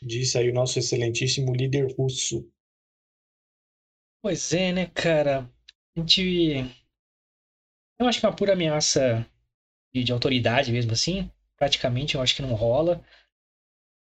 [0.01, 2.49] disse aí o nosso excelentíssimo líder russo.
[4.21, 5.49] Pois é, né, cara?
[5.95, 6.65] A gente.
[7.97, 9.25] Eu acho que é uma pura ameaça
[9.93, 11.31] de, de autoridade mesmo assim.
[11.55, 13.05] Praticamente, eu acho que não rola.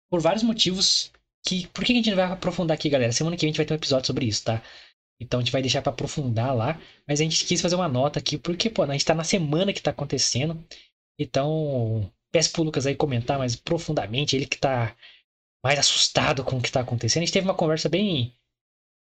[0.08, 1.12] Por vários motivos.
[1.44, 1.66] Que...
[1.68, 3.12] Por que a gente não vai aprofundar aqui, galera?
[3.12, 4.62] Semana que vem a gente vai ter um episódio sobre isso, tá?
[5.20, 6.80] Então a gente vai deixar para aprofundar lá.
[7.06, 9.72] Mas a gente quis fazer uma nota aqui, porque, pô, a gente tá na semana
[9.72, 10.62] que tá acontecendo.
[11.18, 14.94] Então, peço pro Lucas aí comentar mais profundamente, ele que tá
[15.64, 17.22] mais assustado com o que tá acontecendo.
[17.22, 18.34] A gente teve uma conversa bem.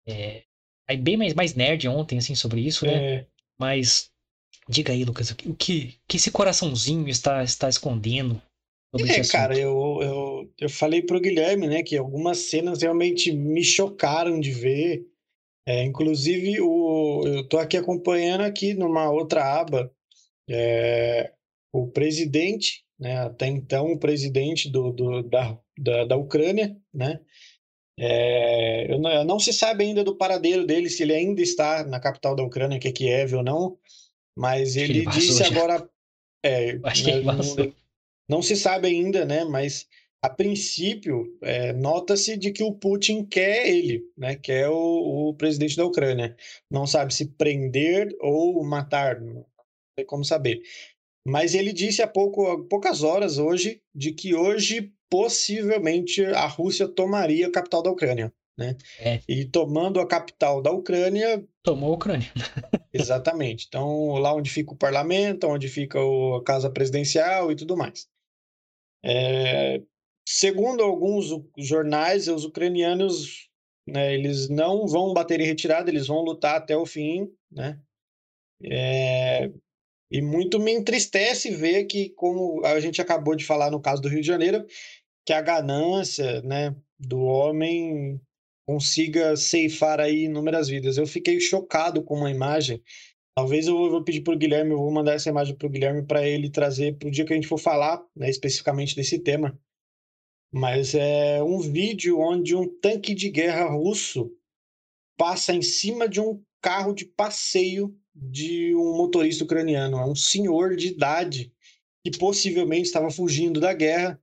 [0.08, 0.44] É,
[1.00, 3.16] bem mais, mais nerd ontem, assim, sobre isso, né?
[3.16, 3.28] É.
[3.60, 4.12] Mas
[4.68, 8.42] diga aí, Lucas, o que, que esse coraçãozinho está, está escondendo?
[9.00, 14.40] é, cara, eu, eu, eu falei pro Guilherme, né, que algumas cenas realmente me chocaram
[14.40, 15.06] de ver.
[15.66, 19.92] É, inclusive, o, eu estou aqui acompanhando aqui numa outra aba
[20.50, 21.32] é,
[21.72, 27.20] o presidente, né, até então o presidente do, do da, da, da, Ucrânia, né,
[27.98, 32.36] é, não, não, se sabe ainda do paradeiro dele, se ele ainda está na capital
[32.36, 33.78] da Ucrânia, que é Kiev ou não,
[34.36, 35.88] mas ele, ele disse agora...
[36.44, 37.74] É, Acho que ele não,
[38.28, 39.88] não se sabe ainda, né, mas
[40.24, 44.36] a princípio, é, nota-se de que o Putin quer ele, né?
[44.36, 46.36] quer o, o, presidente da Ucrânia.
[46.70, 49.44] Não sabe se prender ou matar, não
[49.96, 50.62] tem como saber.
[51.26, 56.88] Mas ele disse há, pouco, há poucas horas hoje de que hoje possivelmente a Rússia
[56.88, 58.32] tomaria a capital da Ucrânia.
[58.58, 58.78] Né?
[59.00, 59.22] É.
[59.28, 61.44] E tomando a capital da Ucrânia.
[61.64, 62.32] Tomou a Ucrânia.
[62.94, 63.66] exatamente.
[63.68, 68.08] Então, lá onde fica o parlamento, onde fica a casa presidencial e tudo mais.
[69.04, 69.82] É,
[70.34, 71.26] Segundo alguns
[71.58, 73.50] jornais, os ucranianos,
[73.86, 77.78] né, eles não vão bater em retirada, eles vão lutar até o fim, né?
[78.64, 79.52] É...
[80.10, 84.08] E muito me entristece ver que, como a gente acabou de falar no caso do
[84.08, 84.66] Rio de Janeiro,
[85.26, 88.18] que a ganância, né, do homem
[88.66, 90.98] consiga ceifar aí inúmeras vidas.
[90.98, 92.82] Eu fiquei chocado com uma imagem.
[93.36, 96.04] Talvez eu vou pedir para o Guilherme, eu vou mandar essa imagem para o Guilherme
[96.04, 99.60] para ele trazer para o dia que a gente for falar, né, especificamente desse tema
[100.52, 104.36] mas é um vídeo onde um tanque de guerra russo
[105.18, 109.98] passa em cima de um carro de passeio de um motorista ucraniano.
[109.98, 111.54] É um senhor de idade
[112.04, 114.22] que possivelmente estava fugindo da guerra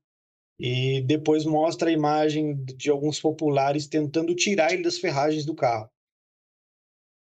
[0.58, 5.88] e depois mostra a imagem de alguns populares tentando tirar ele das ferragens do carro.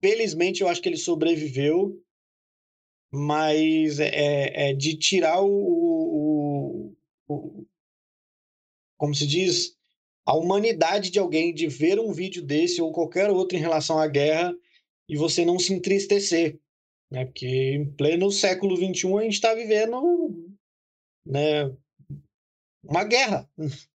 [0.02, 2.00] Felizmente, eu acho que ele sobreviveu,
[3.12, 6.94] mas é, é, é de tirar o,
[7.28, 7.63] o,
[9.04, 9.76] como se diz,
[10.24, 14.06] a humanidade de alguém de ver um vídeo desse ou qualquer outro em relação à
[14.06, 14.56] guerra
[15.06, 16.58] e você não se entristecer,
[17.10, 17.26] né?
[17.26, 20.56] Porque em pleno século XXI a gente está vivendo,
[21.26, 21.70] né,
[22.82, 23.46] uma guerra.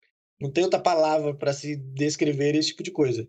[0.40, 3.26] Não tem outra palavra para se descrever esse tipo de coisa.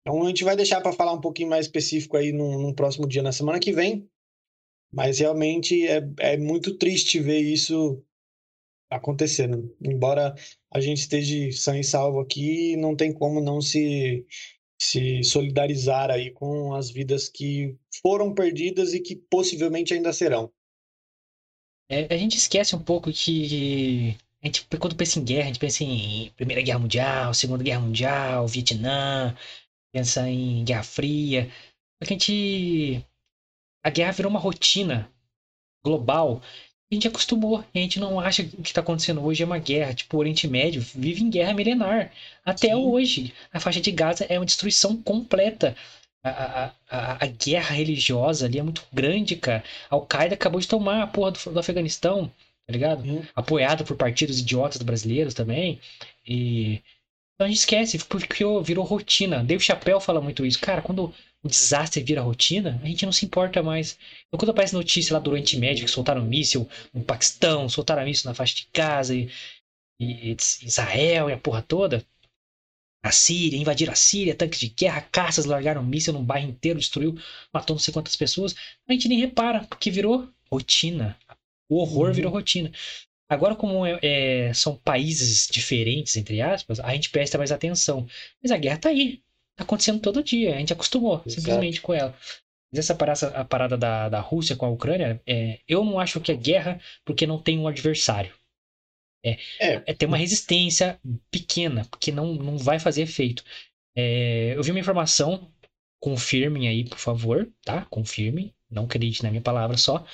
[0.00, 3.22] Então a gente vai deixar para falar um pouquinho mais específico aí num, próximo dia,
[3.22, 4.08] na semana que vem.
[4.90, 8.02] Mas realmente é, é muito triste ver isso
[8.96, 9.74] acontecendo.
[9.80, 10.34] Embora
[10.70, 14.26] a gente esteja sã e salvo aqui, não tem como não se,
[14.80, 20.52] se solidarizar aí com as vidas que foram perdidas e que possivelmente ainda serão.
[21.90, 25.60] É, a gente esquece um pouco que a gente, quando pensa em guerra, a gente
[25.60, 29.36] pensa em Primeira Guerra Mundial, Segunda Guerra Mundial, Vietnã,
[29.92, 31.50] pensa em Guerra Fria.
[31.98, 33.06] Porque a gente.
[33.84, 35.12] A guerra virou uma rotina
[35.84, 36.40] global
[36.92, 37.64] a gente acostumou.
[37.74, 39.94] A gente não acha que o que está acontecendo hoje é uma guerra.
[39.94, 42.12] Tipo, o Oriente Médio vive em guerra milenar.
[42.44, 42.74] Até Sim.
[42.74, 43.32] hoje.
[43.52, 45.74] A faixa de Gaza é uma destruição completa.
[46.22, 49.64] A, a, a, a, guerra religiosa ali é muito grande, cara.
[49.90, 52.30] A Al-Qaeda acabou de tomar a porra do, do Afeganistão,
[52.66, 53.02] tá ligado?
[53.04, 53.22] Uhum.
[53.34, 55.80] Apoiado por partidos idiotas brasileiros também.
[56.26, 56.82] E.
[57.34, 59.42] Então a gente esquece, porque virou rotina.
[59.42, 60.60] Dave Chappelle fala muito isso.
[60.60, 63.98] Cara, quando o desastre vira rotina, a gente não se importa mais.
[64.28, 68.28] Então, quando aparece notícia lá do Oriente Médio que soltaram míssil no Paquistão, soltaram míssil
[68.28, 69.28] na faixa de Gaza e,
[70.00, 72.06] e, e Israel e a porra toda,
[73.04, 77.18] a Síria, invadiram a Síria, tanques de guerra, caças largaram míssil num bairro inteiro, destruiu,
[77.52, 78.54] matou não sei quantas pessoas,
[78.88, 81.18] a gente nem repara, porque virou rotina.
[81.68, 82.12] O horror uhum.
[82.12, 82.70] virou rotina.
[83.28, 88.06] Agora, como é, é, são países diferentes, entre aspas, a gente presta mais atenção.
[88.42, 89.22] Mas a guerra tá aí.
[89.56, 90.54] Tá acontecendo todo dia.
[90.54, 91.30] A gente acostumou Exato.
[91.30, 92.14] simplesmente com ela.
[92.72, 96.20] Mas essa parada, a parada da, da Rússia com a Ucrânia, é, eu não acho
[96.20, 98.34] que é guerra porque não tem um adversário.
[99.24, 99.82] É, É.
[99.86, 100.98] é ter uma resistência
[101.30, 103.44] pequena, porque não, não vai fazer efeito.
[103.96, 105.48] É, eu vi uma informação,
[106.00, 107.84] confirmem aí, por favor, tá?
[107.84, 110.04] Confirmem, não acredite na minha palavra só.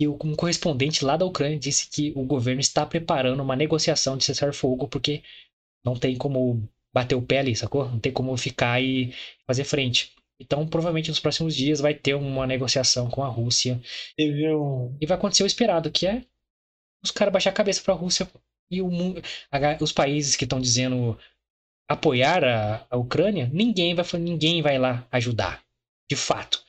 [0.00, 4.16] E o- um correspondente lá da Ucrânia disse que o governo está preparando uma negociação
[4.16, 5.22] de cessar-fogo, porque
[5.84, 7.88] não tem como bater o pé ali, sacou?
[7.88, 9.12] Não tem como ficar e
[9.46, 10.12] fazer frente.
[10.40, 13.80] Então, provavelmente nos próximos dias vai ter uma negociação com a Rússia
[14.16, 14.96] Teve um.
[15.00, 16.24] e vai acontecer o esperado, que é
[17.04, 18.28] os caras baixar a cabeça pra Rússia
[18.70, 18.88] e o
[19.50, 21.18] a- os países que estão dizendo
[21.88, 25.62] apoiar a, a Ucrânia, ninguém vai, ninguém vai lá ajudar,
[26.08, 26.64] de fato.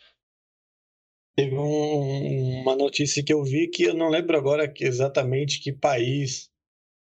[1.36, 6.51] Teve um- uma notícia que eu vi que eu não lembro agora exatamente que país,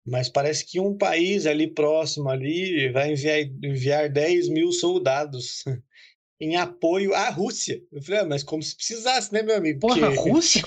[0.05, 5.63] mas parece que um país ali próximo ali vai enviar, enviar 10 mil soldados
[6.39, 7.81] em apoio à Rússia.
[7.91, 9.79] Eu falei, ah, mas como se precisasse, né, meu amigo?
[9.79, 10.63] Porra, a Porque- Rússia?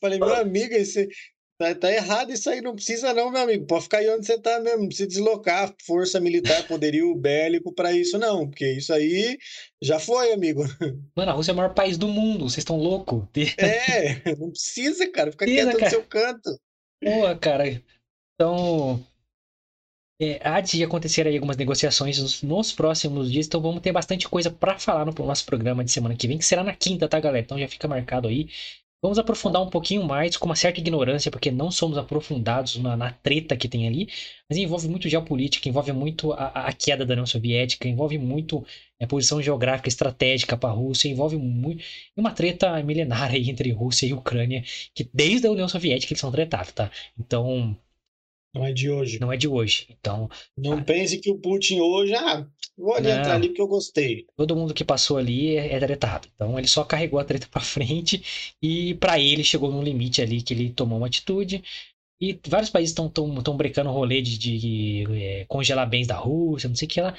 [0.00, 1.08] Falei, meu amigo, esse,
[1.58, 3.66] tá, tá errado isso aí, não precisa não, meu amigo.
[3.66, 7.92] Pode ficar aí onde você tá mesmo, não precisa deslocar força militar, poderio bélico para
[7.92, 9.38] isso não, porque isso aí
[9.80, 10.62] já foi, amigo.
[11.16, 13.24] Mano, a Rússia é o maior país do mundo, vocês estão loucos?
[13.58, 15.90] É, não precisa, cara, fica Precisa, quieto no cara.
[15.90, 16.60] seu canto.
[17.02, 17.82] Porra, cara.
[18.34, 19.04] Então,
[20.20, 24.28] é, há de acontecer aí algumas negociações nos, nos próximos dias, então vamos ter bastante
[24.28, 27.18] coisa pra falar no nosso programa de semana que vem, que será na quinta, tá,
[27.18, 27.44] galera?
[27.44, 28.48] Então já fica marcado aí.
[29.02, 33.10] Vamos aprofundar um pouquinho mais, com uma certa ignorância, porque não somos aprofundados na, na
[33.12, 34.08] treta que tem ali,
[34.48, 38.64] mas envolve muito geopolítica, envolve muito a, a- a queda da União Soviética, envolve muito
[39.00, 41.82] a posição geográfica estratégica para a Rússia, envolve muito
[42.16, 44.62] uma treta milenária aí entre Rússia e Ucrânia,
[44.94, 46.88] que desde a União Soviética eles são tretados, tá?
[47.18, 47.76] Então,
[48.54, 49.18] Não é de hoje.
[49.18, 49.88] não é de hoje.
[49.98, 53.18] Então, Não pense que o Putin hoje, ah, vou ali Não.
[53.18, 54.26] entrar ali porque eu gostei.
[54.36, 56.28] todo mundo que passou ali é, é tretado.
[56.34, 60.42] Então, ele só carregou a treta pra frente e pra ele chegou num limite ali
[60.42, 61.62] que ele tomou uma atitude.
[62.20, 66.14] E vários países estão tão, tão brecando o rolê de, de, é, congelar bens da
[66.14, 67.16] Rússia, não sei o que lá.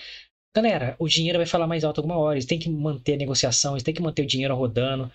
[0.55, 2.35] Galera, o dinheiro vai falar mais alto alguma hora.
[2.35, 5.11] Eles têm que manter a negociação, eles têm que manter o dinheiro rodando.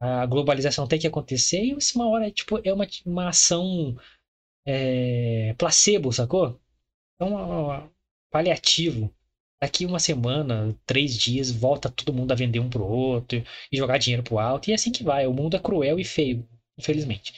[0.00, 1.62] A globalização tem que acontecer.
[1.62, 3.96] E isso uma hora tipo, é uma, uma ação
[4.66, 6.60] é, placebo, sacou?
[7.20, 7.88] É um
[8.30, 9.14] paliativo.
[9.60, 13.42] Daqui uma semana, três dias, volta todo mundo a vender um pro outro
[13.72, 14.68] e jogar dinheiro pro alto.
[14.68, 15.26] E é assim que vai.
[15.26, 17.32] O mundo é cruel e feio, infelizmente.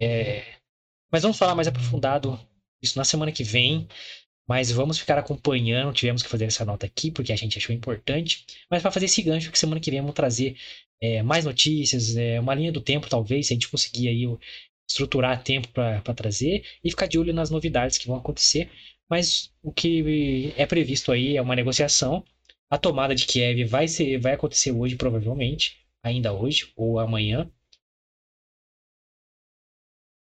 [0.00, 0.44] É,
[1.12, 2.38] Mas vamos falar mais aprofundado
[2.82, 3.88] isso na semana que vem.
[4.48, 5.94] Mas vamos ficar acompanhando.
[5.94, 8.44] Tivemos que fazer essa nota aqui porque a gente achou importante.
[8.70, 10.56] Mas para fazer esse gancho, que semana que vem vamos trazer
[11.00, 14.24] é, mais notícias, é, uma linha do tempo, talvez, se a gente conseguir aí
[14.88, 18.70] estruturar tempo para trazer e ficar de olho nas novidades que vão acontecer.
[19.08, 22.24] Mas o que é previsto aí é uma negociação.
[22.68, 27.50] A tomada de Kiev vai ser, vai acontecer hoje, provavelmente, ainda hoje ou amanhã.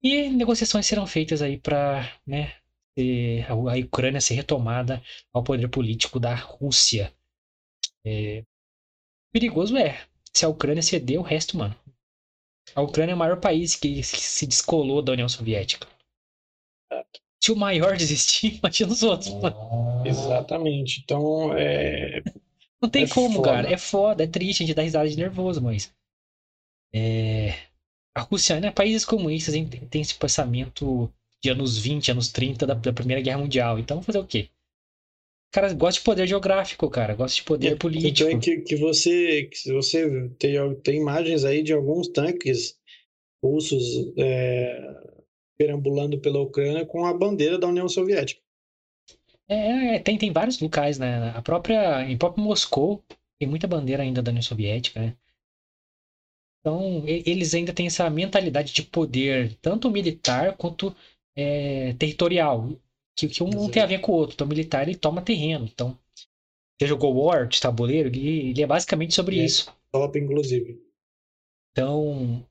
[0.03, 2.55] E negociações serão feitas aí para né,
[3.49, 7.13] a Ucrânia ser retomada ao poder político da Rússia.
[8.05, 8.45] É,
[9.33, 10.07] perigoso é.
[10.33, 11.77] Se a Ucrânia ceder, o resto, mano.
[12.75, 15.87] A Ucrânia é o maior país que, que se descolou da União Soviética.
[17.43, 19.57] Se o maior desistir, imagina os outros, mano.
[20.05, 21.01] Exatamente.
[21.03, 22.23] Então, é,
[22.83, 23.43] Não tem É como, foda.
[23.43, 23.69] cara.
[23.73, 25.93] É foda, é triste, a gente dá risada de nervoso, mas.
[26.95, 27.55] É...
[28.17, 28.71] A Rússia, né?
[28.71, 33.39] Países comunistas tem, tem esse pensamento de anos 20, anos 30 da, da Primeira Guerra
[33.39, 33.79] Mundial.
[33.79, 34.49] Então, fazer o quê?
[35.51, 37.15] O cara gosta de poder geográfico, cara.
[37.15, 38.29] Gosta de poder político.
[38.31, 42.79] Então é que, que você, que se você tem, tem imagens aí de alguns tanques
[43.43, 44.95] russos é,
[45.61, 48.41] perambulando pela Ucrânia com a bandeira da União Soviética.
[49.47, 51.33] É, é, tem, tem vários locais, né?
[51.37, 53.05] A própria, em próprio Moscou
[53.39, 55.15] tem muita bandeira ainda da União Soviética, né?
[56.61, 60.95] Então, eles ainda têm essa mentalidade de poder, tanto militar quanto
[61.37, 62.71] é, territorial,
[63.15, 64.35] que, que um não tem a ver com o outro.
[64.35, 65.69] Então, o militar ele toma terreno.
[65.71, 65.99] Então,
[66.81, 69.45] você jogou War de tabuleiro, ele, ele é basicamente sobre É.
[69.45, 69.75] isso.
[69.93, 70.81] Top, inclusive.
[71.73, 72.47] Então,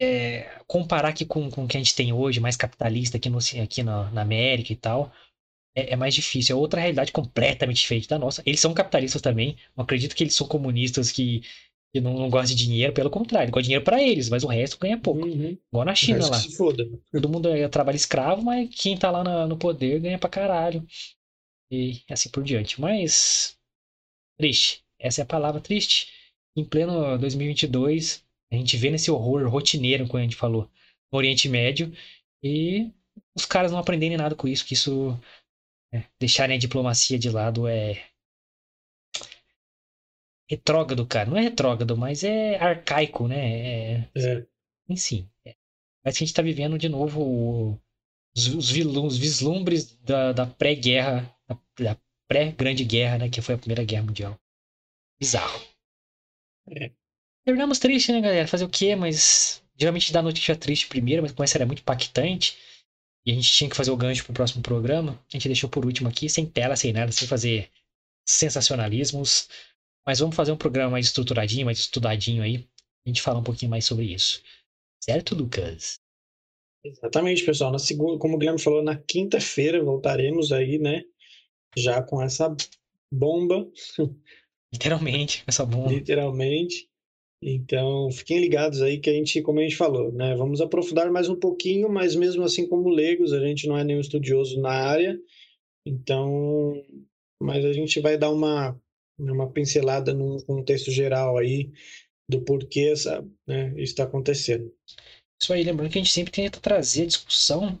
[0.00, 3.38] é, comparar aqui com, com o que a gente tem hoje, mais capitalista aqui, no,
[3.62, 5.12] aqui na, na América e tal,
[5.76, 6.56] é, é mais difícil.
[6.56, 8.42] É outra realidade completamente diferente da nossa.
[8.46, 9.56] Eles são capitalistas também.
[9.76, 11.42] Não acredito que eles são comunistas que,
[11.92, 12.92] que não, não gostam de dinheiro.
[12.92, 15.26] Pelo contrário, gostam de dinheiro para eles, mas o resto ganha pouco.
[15.26, 15.56] Uhum.
[15.72, 16.38] Igual na China lá.
[17.12, 20.86] Todo mundo é trabalho escravo, mas quem tá lá na- no poder ganha pra caralho.
[21.70, 22.80] E assim por diante.
[22.80, 23.56] Mas.
[24.38, 24.82] Triste.
[24.98, 26.08] Essa é a palavra triste.
[26.56, 30.70] Em pleno 2022, a gente vê nesse horror rotineiro, como a gente falou,
[31.12, 31.92] no Oriente Médio.
[32.42, 32.90] E
[33.36, 35.18] os caras não aprenderem nada com isso, que isso
[35.92, 38.04] É, deixarem a diplomacia de lado é.
[40.50, 41.28] Retrógrado, cara.
[41.30, 43.96] Não é retrógrado, mas é arcaico, né?
[43.96, 44.10] É.
[44.16, 44.46] é.
[44.88, 45.28] Enfim.
[45.46, 45.54] É.
[46.02, 47.78] Parece que a gente tá vivendo de novo
[48.36, 53.28] os, os, os vislumbres da, da pré-guerra, da, da pré-grande guerra, né?
[53.28, 54.38] Que foi a Primeira Guerra Mundial.
[55.20, 55.60] Bizarro.
[56.70, 56.90] É.
[57.48, 58.46] Terminamos triste, né, galera?
[58.46, 58.94] Fazer o quê?
[58.94, 62.58] Mas geralmente dá notícia triste primeiro, mas com essa era muito impactante.
[63.24, 65.12] E a gente tinha que fazer o gancho pro próximo programa.
[65.12, 67.70] A gente deixou por último aqui, sem tela, sem nada, sem fazer
[68.28, 69.48] sensacionalismos.
[70.06, 72.68] Mas vamos fazer um programa mais estruturadinho, mais estudadinho aí.
[73.06, 74.42] A gente fala um pouquinho mais sobre isso.
[75.02, 75.98] Certo, Lucas?
[76.84, 77.72] Exatamente, pessoal.
[77.72, 81.02] Na segunda, como o Guilherme falou, na quinta-feira voltaremos aí, né?
[81.74, 82.54] Já com essa
[83.10, 83.66] bomba.
[84.70, 85.90] Literalmente, essa bomba.
[85.90, 86.87] Literalmente.
[87.40, 90.34] Então, fiquem ligados aí que a gente, como a gente falou, né?
[90.34, 94.00] Vamos aprofundar mais um pouquinho, mas mesmo assim como leigos, a gente não é nenhum
[94.00, 95.18] estudioso na área.
[95.86, 96.82] Então,
[97.40, 98.78] mas a gente vai dar uma
[99.18, 101.72] uma pincelada num contexto geral aí
[102.28, 104.72] do porquê essa, né, isso está acontecendo.
[105.40, 107.80] Isso aí, lembrando que a gente sempre tenta trazer discussão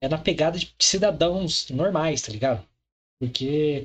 [0.00, 2.66] é na pegada de cidadãos normais, tá ligado?
[3.20, 3.84] Porque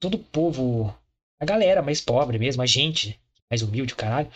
[0.00, 0.94] todo povo,
[1.40, 3.18] a galera mais pobre mesmo, a gente
[3.52, 4.30] mais humilde, caralho,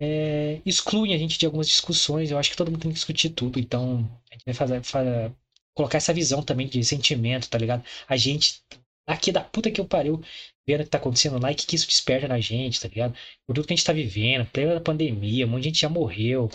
[0.00, 2.30] é, excluem a gente de algumas discussões.
[2.30, 5.32] Eu acho que todo mundo tem que discutir tudo, então a gente vai fazer, fazer
[5.74, 7.84] colocar essa visão também de sentimento, tá ligado?
[8.08, 8.62] A gente
[9.06, 10.22] aqui da puta que eu pariu,
[10.66, 13.14] vendo o que tá acontecendo lá e que, que isso desperta na gente, tá ligado?
[13.46, 16.48] Por tudo que a gente tá vivendo, plena pandemia, um monte de gente já morreu.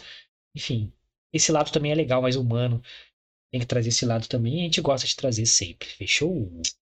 [0.55, 0.91] Enfim,
[1.33, 2.81] esse lado também é legal, mais humano.
[3.51, 5.87] Tem que trazer esse lado também e a gente gosta de trazer sempre.
[5.89, 6.49] Fechou?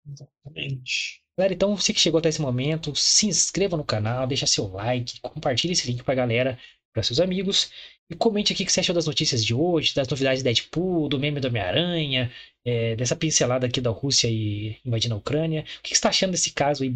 [0.07, 1.24] Exatamente.
[1.37, 5.19] Galera, então você que chegou até esse momento, se inscreva no canal, deixa seu like,
[5.19, 6.57] compartilhe esse link pra galera,
[6.93, 7.71] para seus amigos.
[8.09, 11.09] E comente aqui o que você achou das notícias de hoje, das novidades da Deadpool,
[11.09, 12.31] do meme do Homem-Aranha,
[12.63, 15.65] é, dessa pincelada aqui da Rússia e invadindo a Ucrânia.
[15.79, 16.95] O que você está achando desse caso aí?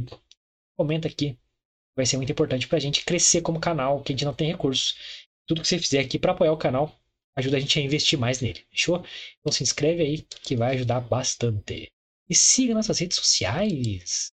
[0.78, 1.38] Comenta aqui.
[1.96, 4.48] Vai ser muito importante para a gente crescer como canal, que a gente não tem
[4.48, 4.96] recursos.
[5.46, 6.98] Tudo que você fizer aqui para apoiar o canal
[7.36, 9.04] ajuda a gente a investir mais nele, fechou?
[9.40, 11.92] Então se inscreve aí que vai ajudar bastante.
[12.30, 14.32] E siga nossas redes sociais.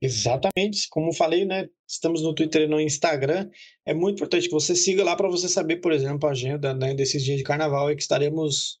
[0.00, 1.68] Exatamente, como falei, né?
[1.88, 3.50] Estamos no Twitter e no Instagram.
[3.86, 6.94] É muito importante que você siga lá para você saber, por exemplo, a agenda né,
[6.94, 8.78] desses dias de carnaval e que estaremos,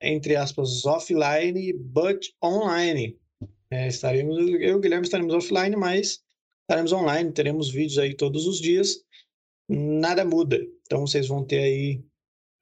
[0.00, 3.18] entre aspas, offline, but online.
[3.70, 6.22] É, estaremos, eu e o Guilherme estaremos offline, mas
[6.62, 9.02] estaremos online, teremos vídeos aí todos os dias.
[9.68, 10.58] Nada muda.
[10.86, 12.04] Então vocês vão ter aí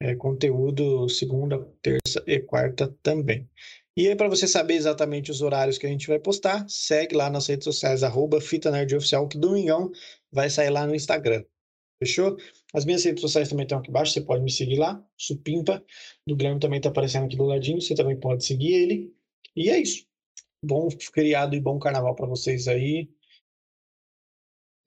[0.01, 3.49] é, conteúdo segunda, terça e quarta também.
[3.97, 7.31] E aí, para você saber exatamente os horários que a gente vai postar, segue lá
[7.31, 9.91] nas redes sociais, arroba Fita Nerd Oficial, que domingão
[10.31, 11.43] vai sair lá no Instagram.
[11.97, 12.37] Fechou?
[12.75, 15.83] As minhas redes sociais também estão aqui embaixo, você pode me seguir lá, Supimpa.
[16.27, 19.11] Do Guilherme também está aparecendo aqui do ladinho, você também pode seguir ele.
[19.55, 20.05] E é isso.
[20.63, 23.09] Bom feriado e bom carnaval para vocês aí.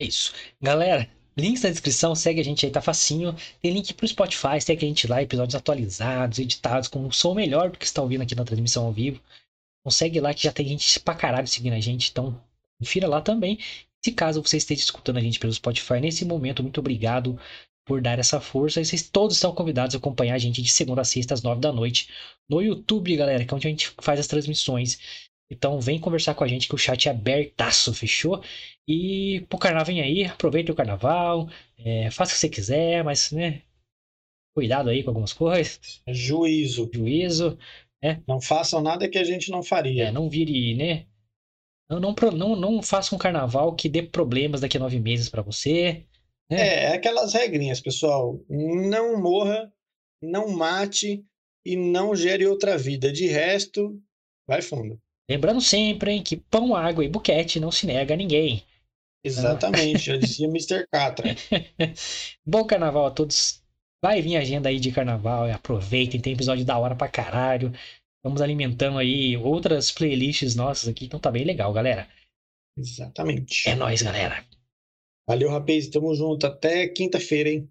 [0.01, 0.33] É isso.
[0.63, 3.35] Galera, Links na descrição, segue a gente aí, tá facinho.
[3.63, 7.71] Tem link pro Spotify, segue a gente lá, episódios atualizados, editados, com um som melhor
[7.71, 9.21] do que você tá ouvindo aqui na transmissão ao vivo.
[9.87, 12.39] Então lá que já tem gente pra caralho seguindo a gente, então
[12.79, 13.59] confira lá também.
[14.05, 17.39] Se caso você esteja escutando a gente pelo Spotify nesse momento, muito obrigado
[17.87, 18.81] por dar essa força.
[18.81, 21.61] E vocês todos estão convidados a acompanhar a gente de segunda a sexta às nove
[21.61, 22.09] da noite
[22.49, 24.99] no YouTube, galera, que é onde a gente faz as transmissões.
[25.51, 28.43] Então vem conversar com a gente que o chat é abertaço, fechou?
[28.87, 33.33] E pro carnaval vem aí, aproveite o carnaval, é, faça o que você quiser, mas
[33.33, 33.63] né,
[34.55, 36.03] cuidado aí com algumas coisas.
[36.09, 36.89] Juízo.
[36.93, 37.59] Juízo.
[38.03, 38.23] Né?
[38.27, 40.05] Não façam nada que a gente não faria.
[40.05, 41.07] É, não vire, né?
[41.91, 45.43] Não, não, não, não faça um carnaval que dê problemas daqui a nove meses para
[45.43, 46.07] você.
[46.49, 46.61] Né?
[46.61, 48.41] É, é aquelas regrinhas, pessoal.
[48.49, 49.73] Não morra,
[50.23, 51.25] não mate
[51.65, 53.13] e não gere outra vida.
[53.13, 54.01] De resto,
[54.47, 55.01] vai fundo.
[55.31, 58.65] Lembrando sempre hein, que pão, água e buquete não se nega a ninguém.
[59.25, 60.89] Exatamente, já dizia Mr.
[60.91, 61.37] Catra.
[62.45, 63.63] Bom carnaval a todos.
[64.03, 67.73] Vai vir agenda aí de carnaval, aproveitem, tem episódio da hora pra caralho.
[68.25, 72.09] Vamos alimentando aí outras playlists nossas aqui, então tá bem legal, galera.
[72.77, 73.69] Exatamente.
[73.69, 74.45] É nóis, galera.
[75.29, 75.87] Valeu, rapaz.
[75.89, 76.45] Tamo junto.
[76.45, 77.71] Até quinta-feira, hein?